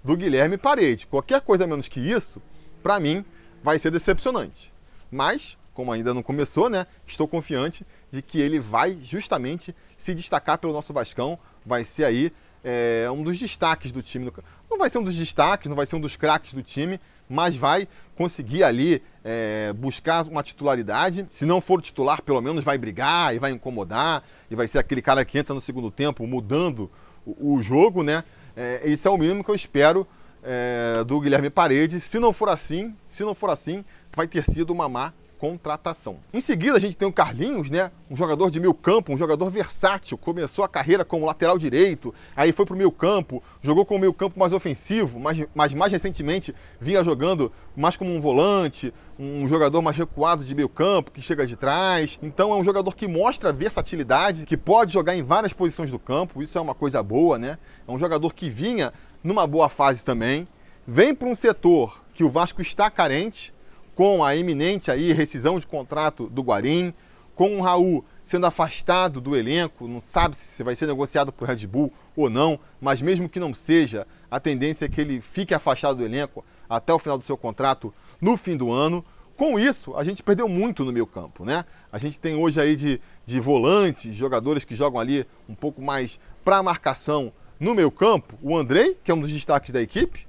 do 0.07 0.15
Guilherme 0.15 0.57
Parede. 0.57 1.05
Qualquer 1.05 1.41
coisa 1.41 1.67
menos 1.67 1.89
que 1.89 1.99
isso, 1.99 2.41
para 2.81 2.97
mim, 2.97 3.25
vai 3.61 3.77
ser 3.77 3.91
decepcionante. 3.91 4.73
Mas, 5.11 5.57
como 5.73 5.91
ainda 5.91 6.13
não 6.13 6.23
começou, 6.23 6.69
né, 6.69 6.87
estou 7.05 7.27
confiante 7.27 7.85
de 8.09 8.21
que 8.21 8.39
ele 8.39 8.57
vai 8.57 8.97
justamente 9.03 9.75
se 9.97 10.15
destacar 10.15 10.59
pelo 10.59 10.71
nosso 10.71 10.93
Vascão. 10.93 11.37
Vai 11.65 11.83
ser 11.83 12.05
aí 12.05 12.31
é, 12.63 13.11
um 13.11 13.21
dos 13.21 13.37
destaques 13.37 13.91
do 13.91 14.01
time. 14.01 14.31
Não 14.71 14.77
vai 14.77 14.89
ser 14.89 14.97
um 14.97 15.03
dos 15.03 15.13
destaques, 15.13 15.67
não 15.67 15.75
vai 15.75 15.85
ser 15.85 15.97
um 15.97 16.01
dos 16.01 16.15
craques 16.15 16.53
do 16.53 16.63
time, 16.63 17.01
mas 17.27 17.57
vai 17.57 17.85
conseguir 18.15 18.63
ali 18.63 19.03
é, 19.25 19.73
buscar 19.73 20.25
uma 20.25 20.41
titularidade. 20.41 21.27
Se 21.29 21.45
não 21.45 21.59
for 21.59 21.81
titular, 21.81 22.21
pelo 22.21 22.39
menos 22.39 22.63
vai 22.63 22.77
brigar 22.77 23.35
e 23.35 23.39
vai 23.39 23.51
incomodar 23.51 24.23
e 24.49 24.55
vai 24.55 24.69
ser 24.69 24.79
aquele 24.79 25.01
cara 25.01 25.25
que 25.25 25.37
entra 25.37 25.53
no 25.53 25.59
segundo 25.59 25.91
tempo 25.91 26.25
mudando 26.25 26.89
o, 27.25 27.55
o 27.55 27.61
jogo, 27.61 28.03
né? 28.03 28.23
É, 28.57 28.81
esse 28.83 29.07
é 29.07 29.11
o 29.11 29.17
mínimo 29.17 29.43
que 29.43 29.51
eu 29.51 29.55
espero 29.55 30.07
é, 30.43 31.03
do 31.05 31.21
Guilherme 31.21 31.51
Paredes. 31.51 32.03
Se 32.03 32.17
não 32.17 32.33
for 32.33 32.49
assim, 32.49 32.95
se 33.05 33.23
não 33.23 33.35
for 33.35 33.51
assim, 33.51 33.85
vai 34.15 34.27
ter 34.27 34.43
sido 34.43 34.71
uma 34.71 34.89
má 34.89 35.13
contratação. 35.37 36.17
Em 36.33 36.41
seguida, 36.41 36.77
a 36.77 36.79
gente 36.79 36.97
tem 36.97 37.07
o 37.07 37.13
Carlinhos, 37.13 37.69
né? 37.69 37.91
Um 38.09 38.15
jogador 38.15 38.49
de 38.49 38.59
meio 38.59 38.73
campo, 38.73 39.13
um 39.13 39.17
jogador 39.17 39.49
versátil. 39.49 40.17
Começou 40.17 40.63
a 40.63 40.67
carreira 40.69 41.05
como 41.05 41.25
lateral 41.25 41.57
direito, 41.57 42.13
aí 42.35 42.51
foi 42.51 42.65
para 42.65 42.73
o 42.73 42.77
meio 42.77 42.91
campo, 42.91 43.41
jogou 43.61 43.85
com 43.85 43.95
o 43.95 43.99
meio 43.99 44.13
campo 44.13 44.39
mais 44.39 44.53
ofensivo, 44.53 45.19
mas, 45.19 45.45
mas 45.53 45.73
mais 45.73 45.91
recentemente 45.91 46.53
vinha 46.79 47.03
jogando 47.03 47.51
mais 47.75 47.95
como 47.95 48.13
um 48.13 48.19
volante, 48.19 48.93
um 49.19 49.47
jogador 49.47 49.81
mais 49.81 49.97
recuado 49.97 50.43
de 50.43 50.55
meio 50.55 50.69
campo, 50.69 51.11
que 51.11 51.21
chega 51.21 51.45
de 51.45 51.55
trás. 51.55 52.17
Então 52.21 52.51
é 52.51 52.55
um 52.55 52.63
jogador 52.63 52.95
que 52.95 53.07
mostra 53.07 53.53
versatilidade, 53.53 54.45
que 54.45 54.57
pode 54.57 54.93
jogar 54.93 55.15
em 55.15 55.23
várias 55.23 55.53
posições 55.53 55.91
do 55.91 55.99
campo, 55.99 56.41
isso 56.41 56.57
é 56.57 56.61
uma 56.61 56.75
coisa 56.75 57.01
boa, 57.03 57.37
né? 57.37 57.57
É 57.87 57.91
um 57.91 57.99
jogador 57.99 58.33
que 58.33 58.49
vinha 58.49 58.93
numa 59.23 59.45
boa 59.45 59.69
fase 59.69 60.03
também. 60.03 60.47
Vem 60.87 61.13
para 61.13 61.27
um 61.27 61.35
setor 61.35 62.03
que 62.13 62.23
o 62.23 62.29
Vasco 62.29 62.61
está 62.61 62.89
carente, 62.89 63.53
com 63.97 64.23
a 64.23 64.35
iminente 64.35 64.91
aí 64.91 65.11
rescisão 65.11 65.57
de 65.57 65.65
contrato 65.65 66.29
do 66.29 66.43
Guarim, 66.43 66.93
com 67.33 67.57
o 67.57 67.61
Raul 67.63 68.05
sendo 68.23 68.45
afastado 68.45 69.19
do 69.19 69.35
elenco, 69.35 69.87
não 69.87 69.99
sabe 69.99 70.35
se 70.35 70.61
vai 70.61 70.75
ser 70.75 70.85
negociado 70.85 71.33
por 71.33 71.47
Red 71.47 71.65
Bull 71.65 71.91
ou 72.15 72.29
não, 72.29 72.59
mas 72.79 73.01
mesmo 73.01 73.27
que 73.27 73.39
não 73.39 73.55
seja, 73.55 74.05
a 74.29 74.39
tendência 74.39 74.85
é 74.85 74.87
que 74.87 75.01
ele 75.01 75.19
fique 75.19 75.51
afastado 75.51 75.97
do 75.97 76.05
elenco 76.05 76.45
até 76.69 76.93
o 76.93 76.99
final 76.99 77.17
do 77.17 77.23
seu 77.23 77.35
contrato 77.35 77.91
no 78.21 78.37
fim 78.37 78.55
do 78.55 78.71
ano. 78.71 79.03
Com 79.35 79.57
isso, 79.57 79.95
a 79.95 80.03
gente 80.03 80.21
perdeu 80.21 80.47
muito 80.47 80.85
no 80.85 80.93
meio 80.93 81.07
campo, 81.07 81.43
né? 81.43 81.65
A 81.91 81.97
gente 81.97 82.19
tem 82.19 82.35
hoje 82.35 82.61
aí 82.61 82.75
de, 82.75 83.01
de 83.25 83.39
volantes, 83.39 84.13
jogadores 84.13 84.63
que 84.63 84.75
jogam 84.75 84.99
ali 84.99 85.25
um 85.49 85.55
pouco 85.55 85.81
mais 85.81 86.19
para 86.45 86.61
marcação 86.61 87.33
no 87.59 87.73
meio 87.73 87.89
campo. 87.89 88.37
O 88.43 88.55
Andrei, 88.55 88.95
que 89.03 89.09
é 89.09 89.13
um 89.15 89.21
dos 89.21 89.31
destaques 89.31 89.71
da 89.71 89.81
equipe. 89.81 90.27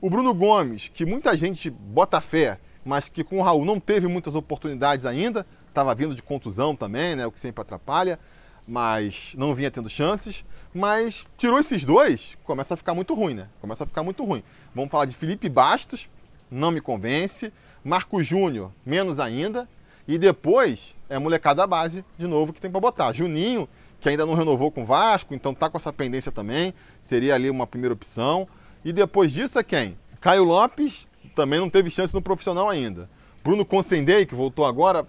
O 0.00 0.08
Bruno 0.08 0.32
Gomes, 0.32 0.88
que 0.88 1.04
muita 1.04 1.36
gente 1.36 1.68
bota 1.68 2.18
fé 2.18 2.58
mas 2.84 3.08
que 3.08 3.24
com 3.24 3.38
o 3.38 3.42
Raul 3.42 3.64
não 3.64 3.78
teve 3.78 4.06
muitas 4.06 4.34
oportunidades 4.34 5.06
ainda, 5.06 5.46
estava 5.68 5.94
vindo 5.94 6.14
de 6.14 6.22
contusão 6.22 6.74
também, 6.76 7.16
né, 7.16 7.26
o 7.26 7.32
que 7.32 7.40
sempre 7.40 7.62
atrapalha, 7.62 8.18
mas 8.66 9.32
não 9.36 9.54
vinha 9.54 9.70
tendo 9.70 9.88
chances. 9.88 10.44
Mas 10.74 11.26
tirou 11.36 11.58
esses 11.58 11.84
dois, 11.84 12.36
começa 12.44 12.74
a 12.74 12.76
ficar 12.76 12.94
muito 12.94 13.14
ruim, 13.14 13.34
né? 13.34 13.48
Começa 13.60 13.84
a 13.84 13.86
ficar 13.86 14.02
muito 14.02 14.24
ruim. 14.24 14.42
Vamos 14.74 14.90
falar 14.90 15.04
de 15.04 15.14
Felipe 15.14 15.48
Bastos, 15.48 16.08
não 16.50 16.70
me 16.70 16.80
convence. 16.80 17.52
Marco 17.84 18.22
Júnior, 18.22 18.70
menos 18.86 19.18
ainda. 19.18 19.68
E 20.06 20.16
depois 20.16 20.94
é 21.08 21.18
molecada 21.18 21.66
base, 21.66 22.04
de 22.16 22.26
novo, 22.26 22.52
que 22.52 22.60
tem 22.60 22.70
para 22.70 22.80
botar. 22.80 23.12
Juninho, 23.12 23.68
que 24.00 24.08
ainda 24.08 24.24
não 24.24 24.34
renovou 24.34 24.70
com 24.70 24.82
o 24.82 24.86
Vasco, 24.86 25.34
então 25.34 25.54
tá 25.54 25.68
com 25.68 25.76
essa 25.76 25.92
pendência 25.92 26.32
também. 26.32 26.72
Seria 27.00 27.34
ali 27.34 27.50
uma 27.50 27.66
primeira 27.66 27.92
opção. 27.92 28.48
E 28.84 28.92
depois 28.92 29.30
disso 29.30 29.58
é 29.58 29.62
quem? 29.62 29.98
Caio 30.20 30.44
Lopes 30.44 31.06
também 31.34 31.60
não 31.60 31.70
teve 31.70 31.90
chance 31.90 32.14
no 32.14 32.22
profissional 32.22 32.68
ainda. 32.68 33.08
Bruno 33.42 33.64
Consendei, 33.64 34.24
que 34.24 34.34
voltou 34.34 34.64
agora, 34.64 35.06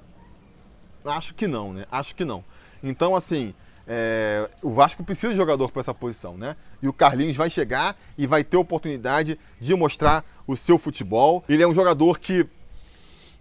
acho 1.06 1.34
que 1.34 1.48
não, 1.48 1.74
né? 1.74 1.86
Acho 1.92 2.16
que 2.16 2.26
não. 2.26 2.44
Então, 2.82 3.16
assim, 3.16 3.54
é, 3.88 4.50
o 4.62 4.72
Vasco 4.72 5.04
precisa 5.04 5.32
de 5.32 5.38
jogador 5.38 5.72
para 5.72 5.82
essa 5.82 5.94
posição, 5.94 6.38
né? 6.38 6.56
E 6.82 6.88
o 6.88 6.94
Carlinhos 6.94 7.36
vai 7.36 7.50
chegar 7.50 7.98
e 8.18 8.26
vai 8.26 8.44
ter 8.44 8.58
oportunidade 8.58 9.40
de 9.60 9.76
mostrar 9.76 10.26
o 10.48 10.56
seu 10.56 10.78
futebol. 10.78 11.44
Ele 11.48 11.64
é 11.64 11.68
um 11.68 11.74
jogador 11.74 12.20
que 12.20 12.48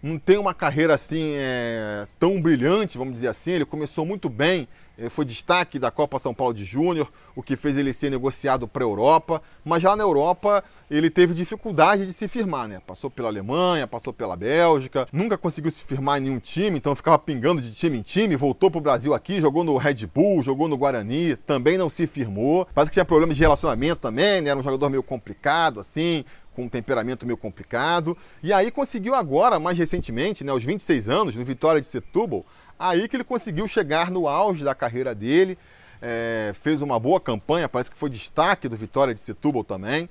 não 0.03 0.19
tem 0.19 0.37
uma 0.37 0.53
carreira 0.53 0.95
assim 0.95 1.35
é, 1.37 2.07
tão 2.19 2.41
brilhante, 2.41 2.99
vamos 2.99 3.15
dizer 3.15 3.29
assim. 3.29 3.53
Ele 3.53 3.65
começou 3.65 4.05
muito 4.05 4.29
bem 4.29 4.69
eh, 4.99 5.09
foi 5.09 5.25
destaque 5.25 5.79
da 5.79 5.91
Copa 5.91 6.19
São 6.19 6.35
Paulo 6.35 6.53
de 6.53 6.65
Júnior, 6.65 7.11
o 7.35 7.43
que 7.43 7.57
fez 7.57 7.77
ele 7.77 7.93
ser 7.93 8.11
negociado 8.11 8.69
para 8.69 8.85
a 8.85 8.87
Europa, 8.87 9.43
mas 9.65 9.83
já 9.83 9.97
na 9.97 10.03
Europa 10.03 10.63
ele 10.91 11.09
teve 11.09 11.33
dificuldade 11.33 12.05
de 12.05 12.13
se 12.13 12.29
firmar, 12.29 12.69
né? 12.69 12.81
Passou 12.87 13.11
pela 13.11 13.29
Alemanha, 13.29 13.87
passou 13.87 14.13
pela 14.13 14.37
Bélgica, 14.37 15.09
nunca 15.11 15.39
conseguiu 15.39 15.71
se 15.71 15.83
firmar 15.83 16.19
em 16.19 16.25
nenhum 16.25 16.39
time, 16.39 16.77
então 16.77 16.95
ficava 16.95 17.19
pingando 17.19 17.63
de 17.63 17.73
time 17.73 17.99
em 17.99 18.03
time, 18.03 18.37
voltou 18.37 18.71
para 18.71 18.79
o 18.79 18.83
Brasil 18.83 19.15
aqui, 19.15 19.41
jogou 19.41 19.65
no 19.65 19.77
Red 19.79 20.07
Bull, 20.07 20.43
jogou 20.43 20.69
no 20.69 20.77
Guarani, 20.77 21.37
também 21.37 21.79
não 21.79 21.89
se 21.89 22.07
firmou. 22.07 22.67
Parece 22.75 22.91
que 22.91 22.95
tinha 22.95 23.05
problemas 23.05 23.37
de 23.37 23.43
relacionamento 23.43 24.03
também, 24.03 24.43
né? 24.43 24.51
Era 24.51 24.61
um 24.61 24.63
jogador 24.63 24.91
meio 24.91 25.03
complicado, 25.03 25.81
assim, 25.81 26.25
com 26.55 26.65
um 26.65 26.69
temperamento 26.69 27.27
meio 27.27 27.37
complicado. 27.37 28.17
E 28.43 28.53
aí 28.53 28.71
conseguiu 28.71 29.15
agora, 29.15 29.59
mais 29.59 29.79
recentemente, 29.79 30.45
né, 30.45 30.53
aos 30.53 30.65
26 30.65 31.09
anos, 31.09 31.37
no 31.37 31.45
Vitória 31.45 31.81
de 31.81 31.87
Setúbal, 31.87 32.45
Aí 32.83 33.07
que 33.07 33.15
ele 33.15 33.23
conseguiu 33.23 33.69
chegar 33.69 34.11
no 34.11 34.27
auge 34.27 34.65
da 34.65 34.75
carreira 34.75 35.15
dele, 35.15 35.57
é, 36.01 36.53
fez 36.63 36.83
uma 36.83 36.99
boa 36.99 37.21
campanha, 37.21 37.69
parece 37.69 37.89
que 37.89 37.97
foi 37.97 38.11
destaque 38.11 38.69
do 38.69 38.77
Vitória 38.77 39.15
de 39.15 39.21
Setúbal 39.21 39.63
também. 39.63 40.11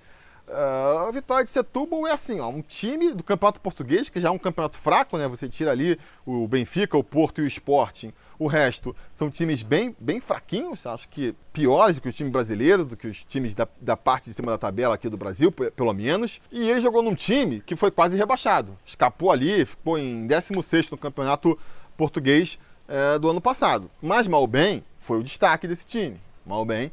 Uh, 0.52 1.08
a 1.08 1.12
Vitória 1.12 1.46
de 1.46 1.50
Setúbal 1.50 2.06
é 2.06 2.12
assim, 2.12 2.42
ó, 2.42 2.50
um 2.50 2.62
time 2.62 3.14
do 3.14 3.24
Campeonato 3.24 3.62
Português, 3.62 4.10
que 4.10 4.20
já 4.20 4.28
é 4.28 4.32
um 4.32 4.38
campeonato 4.38 4.78
fraco, 4.78 5.18
né? 5.18 5.26
Você 5.30 5.48
tira 5.48 5.72
ali 5.72 5.98
o 6.26 6.46
Benfica, 6.46 6.98
o 6.98 7.04
Porto 7.04 7.40
e 7.40 7.46
o 7.46 7.48
Sporting. 7.48 8.12
O 8.38 8.48
resto 8.48 8.94
são 9.14 9.30
times 9.30 9.64
bem, 9.64 9.96
bem 9.98 10.20
fraquinhos, 10.20 10.86
acho 10.86 11.08
que 11.08 11.34
piores 11.54 11.96
do 11.96 12.02
que 12.02 12.10
o 12.10 12.12
time 12.12 12.30
brasileiro, 12.30 12.84
do 12.84 12.98
que 12.98 13.08
os 13.08 13.24
times 13.24 13.54
da, 13.54 13.66
da 13.80 13.96
parte 13.96 14.26
de 14.26 14.34
cima 14.34 14.52
da 14.52 14.58
tabela 14.58 14.96
aqui 14.96 15.08
do 15.08 15.16
Brasil, 15.16 15.54
pelo 15.54 15.94
menos. 15.94 16.42
E 16.52 16.70
ele 16.70 16.82
jogou 16.82 17.02
num 17.02 17.16
time 17.16 17.62
que 17.62 17.78
foi 17.78 17.90
quase 17.90 18.18
rebaixado. 18.18 18.78
Escapou 18.86 19.32
ali, 19.32 19.66
ficou 19.66 19.98
em 19.98 20.28
16 20.28 20.90
no 20.92 20.98
Campeonato 20.98 21.58
português 21.96 22.60
é, 22.90 23.18
do 23.18 23.30
ano 23.30 23.40
passado. 23.40 23.90
Mas 24.02 24.28
Malbem 24.28 24.84
foi 25.00 25.20
o 25.20 25.24
destaque 25.24 25.66
desse 25.66 25.86
time. 25.86 26.20
Malbem 26.46 26.92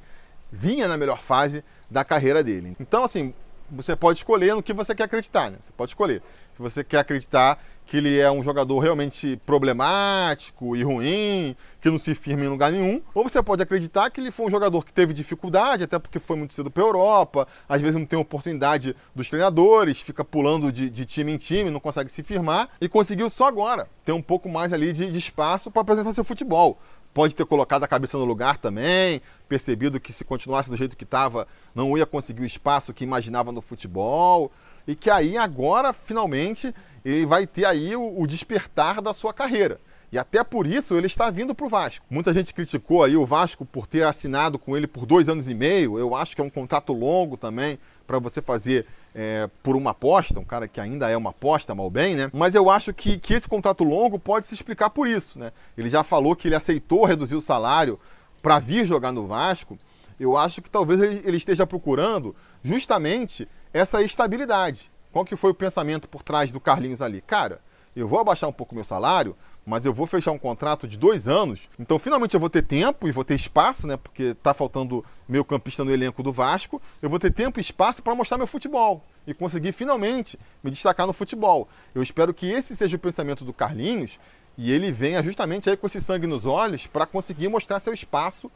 vinha 0.52 0.86
na 0.86 0.96
melhor 0.96 1.18
fase 1.18 1.64
da 1.90 2.04
carreira 2.04 2.42
dele. 2.42 2.76
Então, 2.78 3.02
assim, 3.02 3.34
você 3.70 3.94
pode 3.94 4.18
escolher 4.18 4.54
no 4.54 4.62
que 4.62 4.72
você 4.72 4.94
quer 4.94 5.04
acreditar, 5.04 5.50
né? 5.50 5.58
Você 5.64 5.72
pode 5.76 5.90
escolher. 5.90 6.22
Se 6.56 6.62
você 6.62 6.82
quer 6.82 6.98
acreditar 6.98 7.58
que 7.88 7.96
ele 7.96 8.18
é 8.18 8.30
um 8.30 8.42
jogador 8.42 8.78
realmente 8.80 9.40
problemático 9.46 10.76
e 10.76 10.82
ruim, 10.82 11.56
que 11.80 11.88
não 11.88 11.98
se 11.98 12.14
firma 12.14 12.44
em 12.44 12.48
lugar 12.48 12.70
nenhum, 12.70 13.00
ou 13.14 13.22
você 13.22 13.42
pode 13.42 13.62
acreditar 13.62 14.10
que 14.10 14.20
ele 14.20 14.30
foi 14.30 14.46
um 14.46 14.50
jogador 14.50 14.84
que 14.84 14.92
teve 14.92 15.14
dificuldade, 15.14 15.84
até 15.84 15.98
porque 15.98 16.18
foi 16.18 16.36
muito 16.36 16.52
cedo 16.52 16.70
para 16.70 16.82
a 16.82 16.86
Europa, 16.86 17.48
às 17.66 17.80
vezes 17.80 17.96
não 17.96 18.04
tem 18.04 18.18
oportunidade 18.18 18.94
dos 19.14 19.28
treinadores, 19.28 20.00
fica 20.00 20.22
pulando 20.22 20.70
de, 20.70 20.90
de, 20.90 21.06
time 21.06 21.32
em 21.32 21.38
time, 21.38 21.70
não 21.70 21.80
consegue 21.80 22.12
se 22.12 22.22
firmar, 22.22 22.68
e 22.78 22.88
conseguiu 22.88 23.30
só 23.30 23.46
agora 23.46 23.88
ter 24.04 24.12
um 24.12 24.22
pouco 24.22 24.50
mais 24.50 24.72
ali 24.72 24.92
de, 24.92 25.10
de 25.10 25.18
espaço 25.18 25.70
para 25.70 25.80
apresentar 25.80 26.12
seu 26.12 26.24
futebol. 26.24 26.78
Pode 27.12 27.34
ter 27.34 27.44
colocado 27.46 27.84
a 27.84 27.88
cabeça 27.88 28.16
no 28.16 28.24
lugar 28.24 28.58
também, 28.58 29.20
percebido 29.48 29.98
que 29.98 30.12
se 30.12 30.24
continuasse 30.24 30.70
do 30.70 30.76
jeito 30.76 30.96
que 30.96 31.04
estava, 31.04 31.48
não 31.74 31.96
ia 31.96 32.06
conseguir 32.06 32.42
o 32.42 32.46
espaço 32.46 32.92
que 32.92 33.04
imaginava 33.04 33.50
no 33.50 33.60
futebol 33.60 34.52
e 34.86 34.94
que 34.94 35.10
aí 35.10 35.36
agora, 35.36 35.92
finalmente, 35.92 36.74
ele 37.04 37.26
vai 37.26 37.46
ter 37.46 37.64
aí 37.64 37.96
o, 37.96 38.20
o 38.20 38.26
despertar 38.26 39.00
da 39.00 39.12
sua 39.12 39.32
carreira. 39.32 39.80
E 40.10 40.18
até 40.18 40.42
por 40.42 40.66
isso 40.66 40.94
ele 40.94 41.06
está 41.06 41.28
vindo 41.30 41.54
para 41.54 41.66
o 41.66 41.68
Vasco. 41.68 42.04
Muita 42.08 42.32
gente 42.32 42.54
criticou 42.54 43.04
aí 43.04 43.16
o 43.16 43.26
Vasco 43.26 43.66
por 43.66 43.86
ter 43.86 44.04
assinado 44.04 44.58
com 44.58 44.74
ele 44.76 44.86
por 44.86 45.04
dois 45.04 45.28
anos 45.28 45.48
e 45.48 45.54
meio. 45.54 45.98
Eu 45.98 46.14
acho 46.14 46.34
que 46.34 46.40
é 46.40 46.44
um 46.44 46.48
contrato 46.48 46.94
longo 46.94 47.36
também 47.36 47.78
para 48.06 48.18
você 48.18 48.40
fazer 48.40 48.86
é, 49.20 49.50
por 49.64 49.74
uma 49.74 49.90
aposta, 49.90 50.38
um 50.38 50.44
cara 50.44 50.68
que 50.68 50.80
ainda 50.80 51.10
é 51.10 51.16
uma 51.16 51.30
aposta, 51.30 51.74
mal 51.74 51.90
bem, 51.90 52.14
né? 52.14 52.30
Mas 52.32 52.54
eu 52.54 52.70
acho 52.70 52.94
que, 52.94 53.18
que 53.18 53.34
esse 53.34 53.48
contrato 53.48 53.82
longo 53.82 54.16
pode 54.16 54.46
se 54.46 54.54
explicar 54.54 54.90
por 54.90 55.08
isso, 55.08 55.40
né? 55.40 55.50
Ele 55.76 55.88
já 55.88 56.04
falou 56.04 56.36
que 56.36 56.46
ele 56.46 56.54
aceitou 56.54 57.04
reduzir 57.04 57.34
o 57.34 57.40
salário 57.40 57.98
para 58.40 58.60
vir 58.60 58.86
jogar 58.86 59.10
no 59.10 59.26
Vasco. 59.26 59.76
Eu 60.20 60.36
acho 60.36 60.62
que 60.62 60.70
talvez 60.70 61.00
ele, 61.00 61.36
esteja 61.36 61.66
procurando 61.66 62.32
justamente 62.62 63.48
essa 63.74 64.00
estabilidade. 64.02 64.88
Qual 65.12 65.24
que 65.24 65.34
foi 65.34 65.50
o 65.50 65.54
pensamento 65.54 66.08
por 66.08 66.22
trás 66.22 66.52
do 66.52 66.60
Carlinhos 66.60 67.02
ali? 67.02 67.20
Cara, 67.20 67.60
eu 67.96 68.06
vou 68.06 68.20
abaixar 68.20 68.48
um 68.48 68.52
pouco 68.52 68.72
meu 68.72 68.84
salário, 68.84 69.34
mas 69.66 69.84
eu 69.84 69.92
vou 69.92 70.06
fechar 70.06 70.30
um 70.30 70.38
contrato 70.38 70.86
de 70.86 70.96
dois 70.96 71.26
anos, 71.26 71.68
então 71.76 71.98
finalmente 71.98 72.34
eu 72.34 72.40
vou 72.40 72.48
ter 72.48 72.62
tempo 72.62 73.08
e 73.08 73.12
vou 73.12 73.24
ter 73.24 73.34
espaço, 73.34 73.84
né? 73.84 73.96
Porque 73.96 74.34
tá 74.34 74.54
faltando 74.54 75.04
meu 75.28 75.44
campista 75.44 75.84
no 75.84 75.92
elenco 75.92 76.22
do 76.22 76.32
Vasco, 76.32 76.80
eu 77.02 77.10
vou 77.10 77.18
ter 77.18 77.32
tempo 77.32 77.58
e 77.58 77.60
espaço 77.60 78.02
para 78.02 78.14
mostrar 78.14 78.38
meu 78.38 78.46
futebol 78.46 79.04
e 79.26 79.34
conseguir 79.34 79.72
finalmente 79.72 80.38
me 80.62 80.70
destacar 80.70 81.06
no 81.06 81.12
futebol. 81.12 81.68
Eu 81.94 82.02
espero 82.02 82.32
que 82.32 82.50
esse 82.50 82.74
seja 82.74 82.96
o 82.96 83.00
pensamento 83.00 83.44
do 83.44 83.52
Carlinhos 83.52 84.18
e 84.56 84.72
ele 84.72 84.90
venha 84.90 85.22
justamente 85.22 85.68
aí 85.68 85.76
com 85.76 85.86
esse 85.86 86.00
sangue 86.00 86.26
nos 86.26 86.46
olhos 86.46 86.86
para 86.86 87.06
conseguir 87.06 87.48
mostrar 87.48 87.78
seu 87.78 87.92
espaço 87.92 88.50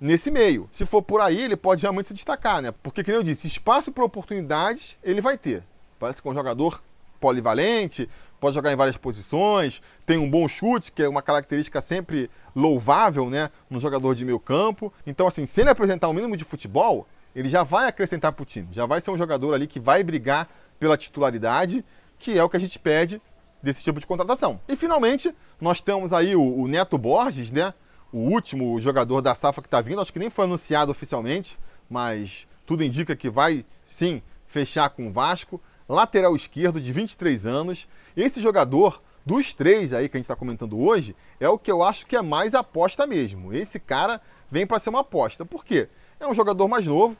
nesse 0.00 0.30
meio. 0.30 0.66
Se 0.70 0.86
for 0.86 1.02
por 1.02 1.20
aí, 1.20 1.42
ele 1.42 1.56
pode 1.56 1.82
realmente 1.82 2.08
se 2.08 2.14
destacar, 2.14 2.62
né? 2.62 2.72
Porque, 2.82 3.04
como 3.04 3.16
eu 3.16 3.22
disse, 3.22 3.46
espaço 3.46 3.92
para 3.92 4.04
oportunidades 4.04 4.96
ele 5.02 5.20
vai 5.20 5.36
ter. 5.36 5.62
Parece 5.98 6.20
que 6.20 6.26
é 6.26 6.30
um 6.30 6.34
jogador 6.34 6.82
polivalente, 7.20 8.08
pode 8.44 8.56
jogar 8.56 8.74
em 8.74 8.76
várias 8.76 8.98
posições, 8.98 9.80
tem 10.04 10.18
um 10.18 10.28
bom 10.28 10.46
chute, 10.46 10.92
que 10.92 11.02
é 11.02 11.08
uma 11.08 11.22
característica 11.22 11.80
sempre 11.80 12.30
louvável, 12.54 13.30
né, 13.30 13.50
no 13.70 13.80
jogador 13.80 14.14
de 14.14 14.22
meio 14.22 14.38
campo. 14.38 14.92
Então, 15.06 15.26
assim, 15.26 15.46
se 15.46 15.62
ele 15.62 15.70
apresentar 15.70 16.08
o 16.08 16.10
um 16.10 16.12
mínimo 16.12 16.36
de 16.36 16.44
futebol, 16.44 17.08
ele 17.34 17.48
já 17.48 17.62
vai 17.62 17.88
acrescentar 17.88 18.32
para 18.32 18.42
o 18.42 18.44
time, 18.44 18.68
já 18.70 18.84
vai 18.84 19.00
ser 19.00 19.10
um 19.10 19.16
jogador 19.16 19.54
ali 19.54 19.66
que 19.66 19.80
vai 19.80 20.04
brigar 20.04 20.46
pela 20.78 20.94
titularidade, 20.94 21.82
que 22.18 22.38
é 22.38 22.44
o 22.44 22.50
que 22.50 22.58
a 22.58 22.60
gente 22.60 22.78
pede 22.78 23.18
desse 23.62 23.82
tipo 23.82 23.98
de 23.98 24.06
contratação. 24.06 24.60
E 24.68 24.76
finalmente, 24.76 25.34
nós 25.58 25.80
temos 25.80 26.12
aí 26.12 26.36
o, 26.36 26.42
o 26.42 26.68
Neto 26.68 26.98
Borges, 26.98 27.50
né, 27.50 27.72
o 28.12 28.18
último 28.18 28.78
jogador 28.78 29.22
da 29.22 29.34
safra 29.34 29.62
que 29.62 29.68
está 29.68 29.80
vindo, 29.80 30.02
acho 30.02 30.12
que 30.12 30.18
nem 30.18 30.28
foi 30.28 30.44
anunciado 30.44 30.92
oficialmente, 30.92 31.58
mas 31.88 32.46
tudo 32.66 32.84
indica 32.84 33.16
que 33.16 33.30
vai 33.30 33.64
sim 33.86 34.20
fechar 34.46 34.90
com 34.90 35.08
o 35.08 35.10
Vasco 35.10 35.58
lateral 35.88 36.34
esquerdo 36.34 36.80
de 36.80 36.92
23 36.92 37.46
anos. 37.46 37.88
Esse 38.16 38.40
jogador, 38.40 39.02
dos 39.24 39.52
três 39.52 39.92
aí 39.92 40.08
que 40.08 40.16
a 40.16 40.18
gente 40.18 40.24
está 40.24 40.36
comentando 40.36 40.78
hoje, 40.78 41.16
é 41.40 41.48
o 41.48 41.58
que 41.58 41.70
eu 41.70 41.82
acho 41.82 42.06
que 42.06 42.16
é 42.16 42.22
mais 42.22 42.54
aposta 42.54 43.06
mesmo. 43.06 43.52
Esse 43.52 43.78
cara 43.78 44.20
vem 44.50 44.66
para 44.66 44.78
ser 44.78 44.90
uma 44.90 45.00
aposta. 45.00 45.44
Por 45.44 45.64
quê? 45.64 45.88
É 46.20 46.26
um 46.26 46.34
jogador 46.34 46.68
mais 46.68 46.86
novo, 46.86 47.16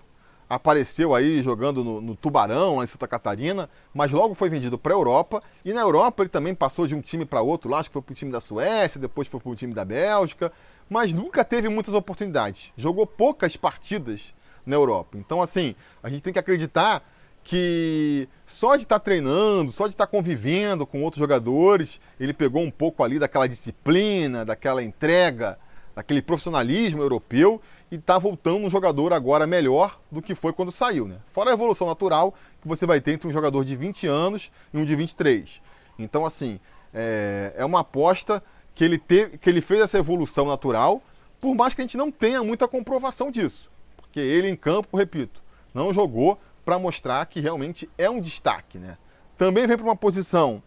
apareceu 0.49 1.15
aí 1.15 1.43
jogando 1.43 1.83
no, 1.83 2.01
no, 2.01 2.15
Tubarão, 2.15 2.83
em 2.83 2.87
Santa 2.87 3.09
Catarina, 3.09 3.69
mas 3.93 4.13
logo 4.13 4.35
foi 4.35 4.49
vendido 4.49 4.79
para 4.79 4.93
a 4.93 4.97
Europa. 4.97 5.43
E 5.65 5.73
na 5.73 5.81
Europa 5.81 6.23
ele 6.23 6.31
também 6.31 6.55
passou 6.55 6.87
de 6.87 6.95
um 6.95 7.01
time 7.01 7.25
para 7.25 7.43
outro, 7.43 7.71
lá 7.71 7.79
acho 7.79 7.89
que 7.89 7.95
foi 7.95 8.03
para 8.03 8.13
o 8.13 8.17
time 8.17 8.31
da 8.31 8.41
Suécia, 8.41 9.01
depois 9.01 9.29
foi 9.29 9.41
para 9.41 9.51
o 9.51 9.57
time 9.57 9.75
da 9.75 9.85
Bélgica, 9.85 10.53
mas 10.89 11.13
nunca 11.13 11.45
teve 11.45 11.69
muitas 11.69 11.95
oportunidades. 11.95 12.73
Jogou 12.77 13.07
poucas 13.07 13.57
partidas 13.57 14.35
na 14.65 14.77
Europa. 14.77 15.19
Então, 15.19 15.43
assim, 15.43 15.75
a 16.03 16.09
gente 16.09 16.23
tem 16.23 16.33
que 16.33 16.39
acreditar 16.39 17.03
que 17.45 18.27
só 18.47 18.75
de 18.75 18.85
estar 18.85 18.99
tá 18.99 19.05
treinando, 19.05 19.71
só 19.71 19.87
de 19.87 19.93
estar 19.93 20.07
tá 20.07 20.11
convivendo 20.11 20.87
com 20.87 21.03
outros 21.03 21.21
jogadores, 21.21 22.01
ele 22.19 22.33
pegou 22.33 22.63
um 22.63 22.71
pouco 22.71 23.05
ali 23.05 23.19
daquela 23.19 23.47
disciplina, 23.47 24.45
daquela 24.45 24.83
entrega, 24.83 25.59
daquele 25.95 26.23
profissionalismo 26.23 27.03
europeu 27.03 27.61
e 27.91 27.97
está 27.97 28.19
voltando 28.19 28.65
um 28.65 28.71
jogador 28.71 29.13
agora 29.13 29.47
melhor 29.47 30.01
do 30.11 30.23
que 30.23 30.35
foi 30.35 30.53
quando 30.53 30.73
saiu, 30.73 31.07
né? 31.07 31.19
Fora 31.29 31.51
a 31.51 31.53
evolução 31.53 31.87
natural 31.87 32.35
que 32.61 32.67
você 32.67 32.87
vai 32.87 33.01
ter 33.01 33.13
entre 33.13 33.29
um 33.29 33.33
jogador 33.33 33.65
de 33.65 33.77
20 33.77 34.07
anos 34.07 34.51
e 34.73 34.79
um 34.79 34.85
de 34.85 34.97
23. 34.97 35.61
Então, 35.99 36.25
assim, 36.25 36.59
é, 36.93 37.53
é 37.57 37.65
uma 37.65 37.81
aposta 37.81 38.43
que 38.75 38.83
ele, 38.83 38.99
teve, 38.99 39.39
que 39.39 39.49
ele 39.49 39.61
fez 39.61 39.83
essa 39.83 39.99
evolução 39.99 40.47
natural, 40.47 41.03
por 41.41 41.55
mais 41.55 41.75
que 41.75 41.83
a 41.83 41.85
gente 41.85 41.97
não 41.97 42.11
tenha 42.11 42.43
muita 42.43 42.67
comprovação 42.67 43.31
disso. 43.31 43.71
Porque 43.97 44.19
ele 44.19 44.49
em 44.49 44.57
campo, 44.57 44.97
repito, 44.97 45.41
não 45.73 45.93
jogou 45.93 46.41
para 46.65 46.79
mostrar 46.79 47.25
que 47.27 47.41
realmente 47.41 47.89
é 47.99 48.09
um 48.09 48.21
destaque. 48.21 48.79
Né? 48.79 48.97
Também 49.37 49.67
vem 49.67 49.77
para 49.77 49.87
uma 49.87 49.97
posição 49.97 50.63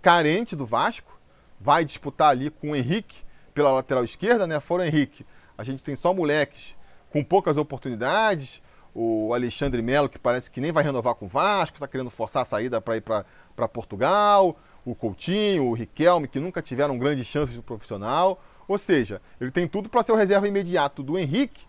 carente 0.00 0.54
do 0.54 0.64
Vasco, 0.64 1.18
vai 1.60 1.84
disputar 1.84 2.30
ali 2.30 2.50
com 2.50 2.70
o 2.70 2.76
Henrique 2.76 3.16
pela 3.52 3.72
lateral 3.72 4.04
esquerda, 4.04 4.46
né? 4.46 4.58
Fora 4.60 4.82
o 4.82 4.86
Henrique, 4.86 5.26
a 5.58 5.64
gente 5.64 5.82
tem 5.82 5.94
só 5.94 6.14
moleques 6.14 6.76
com 7.10 7.22
poucas 7.22 7.56
oportunidades. 7.56 8.62
O 8.94 9.32
Alexandre 9.34 9.82
Melo, 9.82 10.08
que 10.08 10.18
parece 10.18 10.50
que 10.50 10.60
nem 10.60 10.72
vai 10.72 10.82
renovar 10.82 11.14
com 11.14 11.26
o 11.26 11.28
Vasco, 11.28 11.76
está 11.76 11.86
querendo 11.86 12.10
forçar 12.10 12.42
a 12.42 12.44
saída 12.44 12.80
para 12.80 12.96
ir 12.96 13.02
para 13.02 13.68
Portugal. 13.68 14.58
O 14.84 14.94
Coutinho, 14.94 15.66
o 15.66 15.74
Riquelme, 15.74 16.26
que 16.26 16.40
nunca 16.40 16.62
tiveram 16.62 16.98
grandes 16.98 17.26
chances 17.26 17.54
de 17.54 17.62
profissional. 17.62 18.42
Ou 18.66 18.78
seja, 18.78 19.20
ele 19.40 19.50
tem 19.50 19.68
tudo 19.68 19.88
para 19.88 20.02
ser 20.02 20.12
o 20.12 20.16
reserva 20.16 20.48
imediato 20.48 21.02
do 21.02 21.18
Henrique. 21.18 21.66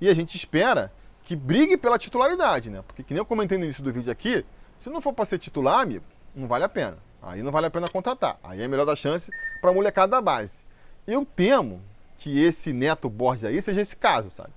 E 0.00 0.08
a 0.08 0.14
gente 0.14 0.36
espera 0.36 0.92
que 1.24 1.36
brigue 1.36 1.76
pela 1.76 1.98
titularidade, 1.98 2.70
né? 2.70 2.82
Porque 2.86 3.02
que 3.02 3.14
nem 3.14 3.18
eu 3.18 3.26
comentei 3.26 3.58
no 3.58 3.64
início 3.64 3.82
do 3.82 3.92
vídeo 3.92 4.10
aqui, 4.10 4.44
se 4.76 4.90
não 4.90 5.00
for 5.00 5.12
para 5.12 5.24
ser 5.24 5.38
titular, 5.38 5.80
amigo, 5.80 6.04
não 6.34 6.46
vale 6.46 6.64
a 6.64 6.68
pena. 6.68 6.98
Aí 7.22 7.42
não 7.42 7.52
vale 7.52 7.66
a 7.66 7.70
pena 7.70 7.88
contratar. 7.88 8.38
Aí 8.42 8.60
é 8.60 8.68
melhor 8.68 8.84
dar 8.84 8.96
chance 8.96 9.30
para 9.60 9.70
a 9.70 9.74
molecada 9.74 10.10
da 10.10 10.20
base. 10.20 10.62
Eu 11.06 11.24
temo 11.24 11.80
que 12.18 12.42
esse 12.42 12.72
Neto 12.72 13.08
Borges 13.08 13.44
aí 13.44 13.60
seja 13.60 13.80
esse 13.80 13.96
caso, 13.96 14.30
sabe? 14.30 14.50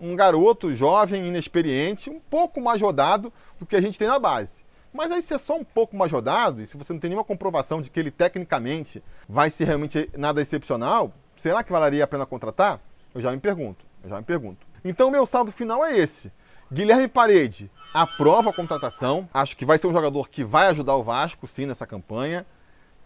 Um 0.00 0.14
garoto 0.14 0.72
jovem, 0.72 1.26
inexperiente, 1.26 2.08
um 2.08 2.20
pouco 2.20 2.60
mais 2.60 2.80
rodado 2.80 3.32
do 3.58 3.66
que 3.66 3.76
a 3.76 3.80
gente 3.80 3.98
tem 3.98 4.08
na 4.08 4.18
base. 4.18 4.62
Mas 4.92 5.10
aí 5.10 5.20
se 5.20 5.34
é 5.34 5.38
só 5.38 5.56
um 5.56 5.64
pouco 5.64 5.96
mais 5.96 6.10
rodado, 6.10 6.62
e 6.62 6.66
se 6.66 6.76
você 6.76 6.92
não 6.92 7.00
tem 7.00 7.10
nenhuma 7.10 7.24
comprovação 7.24 7.82
de 7.82 7.90
que 7.90 8.00
ele 8.00 8.10
tecnicamente 8.10 9.02
vai 9.28 9.50
ser 9.50 9.64
realmente 9.64 10.08
nada 10.16 10.40
excepcional, 10.40 11.12
será 11.36 11.62
que 11.62 11.72
valeria 11.72 12.04
a 12.04 12.06
pena 12.06 12.24
contratar? 12.24 12.80
Eu 13.14 13.20
já 13.20 13.30
me 13.30 13.38
pergunto, 13.38 13.84
eu 14.02 14.10
já 14.10 14.16
me 14.16 14.24
pergunto. 14.24 14.66
Então, 14.88 15.10
meu 15.10 15.26
saldo 15.26 15.52
final 15.52 15.84
é 15.84 15.98
esse. 15.98 16.32
Guilherme 16.72 17.06
Parede 17.08 17.70
aprova 17.92 18.48
a 18.48 18.52
contratação. 18.54 19.28
Acho 19.34 19.54
que 19.54 19.66
vai 19.66 19.76
ser 19.76 19.86
um 19.86 19.92
jogador 19.92 20.30
que 20.30 20.42
vai 20.42 20.68
ajudar 20.68 20.96
o 20.96 21.02
Vasco, 21.02 21.46
sim, 21.46 21.66
nessa 21.66 21.86
campanha. 21.86 22.46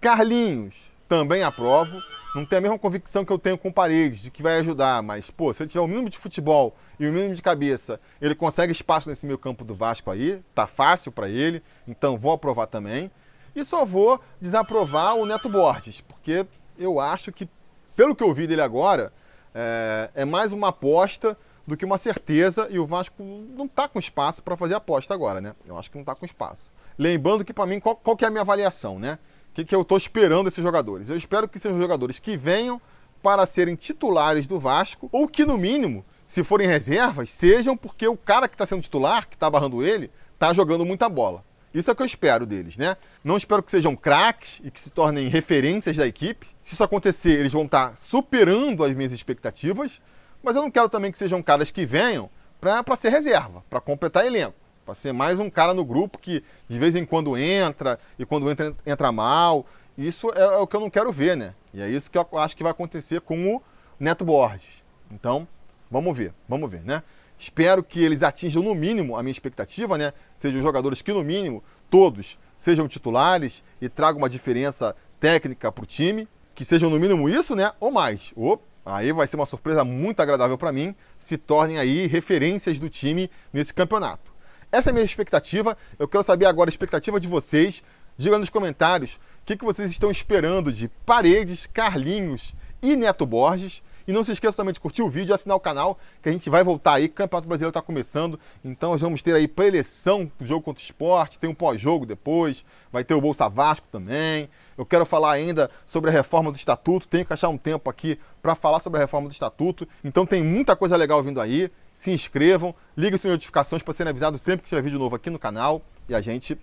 Carlinhos, 0.01 0.89
também 1.09 1.43
aprovo. 1.43 2.01
Não 2.37 2.47
tenho 2.47 2.61
a 2.61 2.63
mesma 2.63 2.79
convicção 2.79 3.25
que 3.25 3.33
eu 3.33 3.39
tenho 3.39 3.59
com 3.59 3.69
o 3.69 3.73
Paredes, 3.73 4.21
de 4.21 4.31
que 4.31 4.45
vai 4.45 4.61
ajudar, 4.61 5.03
mas, 5.03 5.29
pô, 5.29 5.53
se 5.53 5.65
ele 5.65 5.71
tiver 5.71 5.81
o 5.81 5.89
mínimo 5.89 6.09
de 6.09 6.19
futebol 6.19 6.77
e 7.01 7.09
o 7.09 7.13
mínimo 7.13 7.35
de 7.35 7.43
cabeça, 7.43 7.99
ele 8.21 8.37
consegue 8.37 8.71
espaço 8.71 9.09
nesse 9.09 9.27
meio 9.27 9.37
campo 9.37 9.65
do 9.65 9.75
Vasco 9.75 10.09
aí. 10.09 10.41
Tá 10.55 10.69
fácil 10.69 11.11
para 11.11 11.29
ele, 11.29 11.65
então 11.89 12.17
vou 12.17 12.31
aprovar 12.31 12.69
também. 12.69 13.11
E 13.57 13.65
só 13.65 13.85
vou 13.85 14.21
desaprovar 14.41 15.17
o 15.17 15.27
Neto 15.27 15.49
Borges, 15.49 16.01
porque 16.01 16.47
eu 16.79 17.01
acho 17.01 17.33
que, 17.33 17.49
pelo 17.97 18.15
que 18.15 18.23
eu 18.23 18.33
vi 18.33 18.47
dele 18.47 18.63
agora, 18.63 19.13
é, 19.53 20.11
é 20.15 20.25
mais 20.25 20.53
uma 20.53 20.69
aposta 20.69 21.37
do 21.67 21.77
que 21.77 21.85
uma 21.85 21.99
certeza 21.99 22.67
e 22.71 22.79
o 22.79 22.87
Vasco 22.87 23.23
não 23.23 23.67
está 23.67 23.89
com 23.89 23.99
espaço 23.99 24.43
para 24.43 24.57
fazer 24.57 24.75
aposta 24.75 25.15
agora, 25.15 25.41
né? 25.41 25.55
Eu 25.67 25.79
acho 25.79 25.91
que 25.91 25.97
não 25.97 26.03
está 26.03 26.15
com 26.15 26.27
espaço. 26.27 26.71
Lembrando 26.99 27.45
que 27.45 27.53
para 27.53 27.67
mim, 27.67 27.81
qual, 27.81 27.97
qual 27.97 28.17
que 28.17 28.25
é 28.25 28.29
a 28.29 28.31
minha 28.31 28.43
avaliação, 28.43 28.99
né? 28.99 29.19
O 29.51 29.55
que, 29.55 29.65
que 29.65 29.75
eu 29.75 29.83
estou 29.83 29.99
esperando 29.99 30.45
desses 30.45 30.63
jogadores? 30.63 31.11
Eu 31.11 31.17
espero 31.17 31.49
que 31.49 31.59
sejam 31.59 31.79
jogadores 31.79 32.19
que 32.19 32.37
venham 32.37 32.81
para 33.23 33.47
serem 33.47 33.77
titulares 33.77 34.47
do 34.47 34.59
Vasco 34.59 35.09
ou 35.13 35.29
que, 35.29 35.45
no 35.45 35.57
mínimo, 35.57 36.05
se 36.27 36.43
forem 36.43 36.67
reservas, 36.67 37.31
sejam 37.31 37.77
porque 37.77 38.09
o 38.09 38.17
cara 38.17 38.49
que 38.49 38.55
está 38.55 38.67
sendo 38.67 38.83
titular, 38.83 39.29
que 39.29 39.37
está 39.37 39.49
barrando 39.51 39.85
ele, 39.85 40.11
está 40.35 40.53
jogando 40.53 40.85
muita 40.85 41.09
bola. 41.09 41.45
Isso 41.75 41.91
é 41.91 41.93
o 41.93 41.97
que 41.97 42.03
eu 42.03 42.07
espero 42.07 42.45
deles, 42.45 42.77
né? 42.77 42.97
Não 43.25 43.37
espero 43.37 43.63
que 43.63 43.71
sejam 43.71 43.97
craques 43.97 44.61
e 44.63 44.71
que 44.71 44.81
se 44.81 44.91
tornem 44.91 45.29
referências 45.29 45.97
da 45.97 46.07
equipe. 46.07 46.47
Se 46.61 46.75
isso 46.75 46.85
acontecer, 46.85 47.39
eles 47.39 47.53
vão 47.53 47.65
estar 47.65 47.91
tá 47.91 47.97
superando 47.97 48.85
as 48.85 48.95
minhas 48.95 49.13
expectativas. 49.13 50.01
Mas 50.43 50.57
eu 50.57 50.63
não 50.63 50.71
quero 50.71 50.89
também 50.89 51.13
que 51.13 51.19
sejam 51.19 51.43
caras 51.43 51.71
que 51.71 51.87
venham 51.87 52.29
para 52.61 52.97
ser 52.97 53.11
reserva, 53.11 53.65
para 53.69 53.81
completar 53.81 54.27
elenco. 54.27 54.55
Para 54.85 54.95
ser 54.95 55.13
mais 55.13 55.39
um 55.39 55.49
cara 55.49 55.73
no 55.73 55.85
grupo 55.85 56.19
que 56.19 56.43
de 56.69 56.79
vez 56.79 56.97
em 56.97 57.05
quando 57.05 57.37
entra 57.37 57.99
e 58.19 58.27
quando 58.27 58.51
entra, 58.51 58.75
entra 58.85 59.13
mal. 59.13 59.65
Isso 59.97 60.31
é, 60.35 60.41
é 60.41 60.57
o 60.57 60.67
que 60.67 60.75
eu 60.75 60.81
não 60.81 60.91
quero 60.91 61.13
ver, 61.13 61.37
né? 61.37 61.55
E 61.73 61.81
é 61.81 61.89
isso 61.89 62.11
que 62.11 62.19
eu 62.19 62.27
acho 62.39 62.57
que 62.57 62.63
vai 62.63 62.73
acontecer 62.73 63.21
com 63.21 63.57
o 63.57 63.63
Neto 63.99 64.25
Borges. 64.25 64.83
Então, 65.11 65.47
vamos 65.91 66.17
ver, 66.17 66.35
vamos 66.49 66.71
ver, 66.71 66.83
né? 66.83 67.03
Espero 67.39 67.83
que 67.83 68.03
eles 68.03 68.23
atinjam 68.23 68.63
no 68.63 68.75
mínimo 68.75 69.17
a 69.17 69.23
minha 69.23 69.33
expectativa, 69.33 69.99
né? 69.99 70.13
Sejam 70.37 70.63
jogadores 70.63 71.03
que, 71.03 71.13
no 71.13 71.25
mínimo, 71.25 71.63
todos 71.91 72.39
sejam 72.57 72.87
titulares 72.87 73.65
e 73.81 73.89
tragam 73.89 74.19
uma 74.19 74.29
diferença 74.29 74.95
técnica 75.19 75.71
para 75.71 75.83
o 75.83 75.87
time. 75.87 76.29
Que 76.55 76.65
sejam 76.65 76.91
no 76.91 77.01
mínimo 77.01 77.29
isso, 77.29 77.57
né? 77.57 77.73
Ou 77.81 77.91
mais. 77.91 78.33
Ou 78.37 78.63
aí 78.85 79.13
vai 79.13 79.27
ser 79.27 79.37
uma 79.37 79.47
surpresa 79.47 79.85
muito 79.85 80.21
agradável 80.21 80.59
para 80.59 80.73
mim, 80.73 80.95
se 81.19 81.37
tornem 81.37 81.79
aí 81.79 82.07
referências 82.07 82.79
do 82.79 82.89
time 82.89 83.31
nesse 83.53 83.73
campeonato. 83.73 84.33
Essa 84.71 84.89
é 84.89 84.93
a 84.93 84.95
minha 84.95 85.05
expectativa. 85.05 85.77
Eu 85.99 86.09
quero 86.09 86.25
saber 86.25 86.47
agora 86.47 86.69
a 86.69 86.73
expectativa 86.73 87.21
de 87.21 87.29
vocês. 87.29 87.83
Diga 88.17 88.39
nos 88.39 88.49
comentários 88.49 89.15
o 89.43 89.45
que, 89.45 89.57
que 89.57 89.65
vocês 89.65 89.91
estão 89.91 90.11
esperando 90.11 90.73
de 90.73 90.89
Paredes, 91.05 91.67
Carlinhos 91.67 92.55
e 92.81 92.97
Neto 92.97 93.27
Borges. 93.27 93.83
E 94.07 94.13
não 94.13 94.25
se 94.25 94.33
esqueça 94.33 94.57
também 94.57 94.73
de 94.73 94.81
curtir 94.81 95.03
o 95.03 95.09
vídeo 95.09 95.33
e 95.33 95.35
assinar 95.35 95.57
o 95.57 95.61
canal, 95.61 95.99
que 96.23 96.29
a 96.29 96.33
gente 96.33 96.49
vai 96.51 96.65
voltar 96.65 96.95
aí. 96.95 97.09
Campeonato 97.09 97.47
Brasileiro 97.47 97.71
está 97.71 97.81
começando, 97.81 98.39
então 98.65 98.91
nós 98.93 99.01
vamos 99.01 99.23
ter 99.23 99.35
aí 99.35 99.47
pré-eleição 99.47 100.31
do 100.39 100.47
jogo 100.47 100.63
contra 100.63 100.81
o 100.81 100.85
esporte, 100.85 101.39
tem 101.39 101.49
um 101.49 101.55
pós-jogo 101.55 102.05
depois, 102.05 102.65
vai 102.91 103.05
ter 103.05 103.15
o 103.15 103.21
Bolsa 103.21 103.49
Vasco 103.49 103.87
também. 103.93 104.49
Eu 104.77 104.87
quero 104.87 105.05
falar 105.05 105.33
ainda 105.33 105.71
sobre 105.87 106.11
a 106.11 106.13
reforma 106.13 106.51
do 106.51 106.57
Estatuto, 106.57 107.09
tenho 107.09 107.25
que 107.25 107.33
achar 107.33 107.49
um 107.49 107.59
tempo 107.59 107.89
aqui 107.91 108.19
para 108.41 108.55
falar 108.55 108.81
sobre 108.81 108.99
a 108.99 109.03
reforma 109.03 109.29
do 109.29 109.33
Estatuto. 109.33 109.87
Então 110.03 110.27
tem 110.27 110.43
muita 110.43 110.75
coisa 110.75 110.97
legal 110.97 111.23
vindo 111.23 111.41
aí. 111.41 111.71
Se 111.95 112.11
inscrevam, 112.11 112.75
liguem 112.97 113.19
suas 113.19 113.33
notificações 113.33 113.83
para 113.83 113.95
serem 113.95 114.11
avisados 114.11 114.41
sempre 114.41 114.63
que 114.63 114.69
tiver 114.69 114.83
vídeo 114.83 114.99
novo 114.99 115.17
aqui 115.17 115.31
no 115.31 115.39
canal. 115.39 115.83
E 116.09 116.15
a 116.15 116.21
gente 116.21 116.59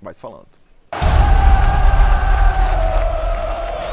vai 0.00 0.12
se 0.12 0.20
falando. 0.20 0.48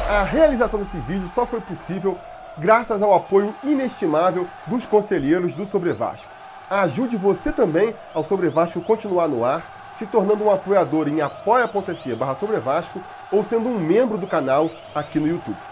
A 0.10 0.24
realização 0.24 0.80
desse 0.80 0.98
vídeo 0.98 1.28
só 1.28 1.46
foi 1.46 1.62
possível 1.62 2.18
graças 2.58 3.02
ao 3.02 3.14
apoio 3.14 3.56
inestimável 3.64 4.48
dos 4.66 4.86
conselheiros 4.86 5.54
do 5.54 5.66
Sobre 5.66 5.94
Vasco. 5.94 6.32
Ajude 6.70 7.16
você 7.16 7.52
também 7.52 7.96
ao 8.14 8.24
Sobre 8.24 8.50
Vasco 8.50 8.82
continuar 8.82 9.28
no 9.28 9.46
ar, 9.46 9.90
se 9.94 10.06
tornando 10.06 10.44
um 10.44 10.52
apoiador 10.52 11.08
em 11.08 11.22
apoia.se 11.22 12.16
barra 12.16 12.36
Sobre 12.36 12.58
Vasco 12.58 13.02
ou 13.32 13.44
sendo 13.44 13.70
um 13.70 13.80
membro 13.80 14.18
do 14.18 14.28
canal 14.28 14.72
aqui 14.94 15.20
no 15.20 15.28
YouTube. 15.28 15.69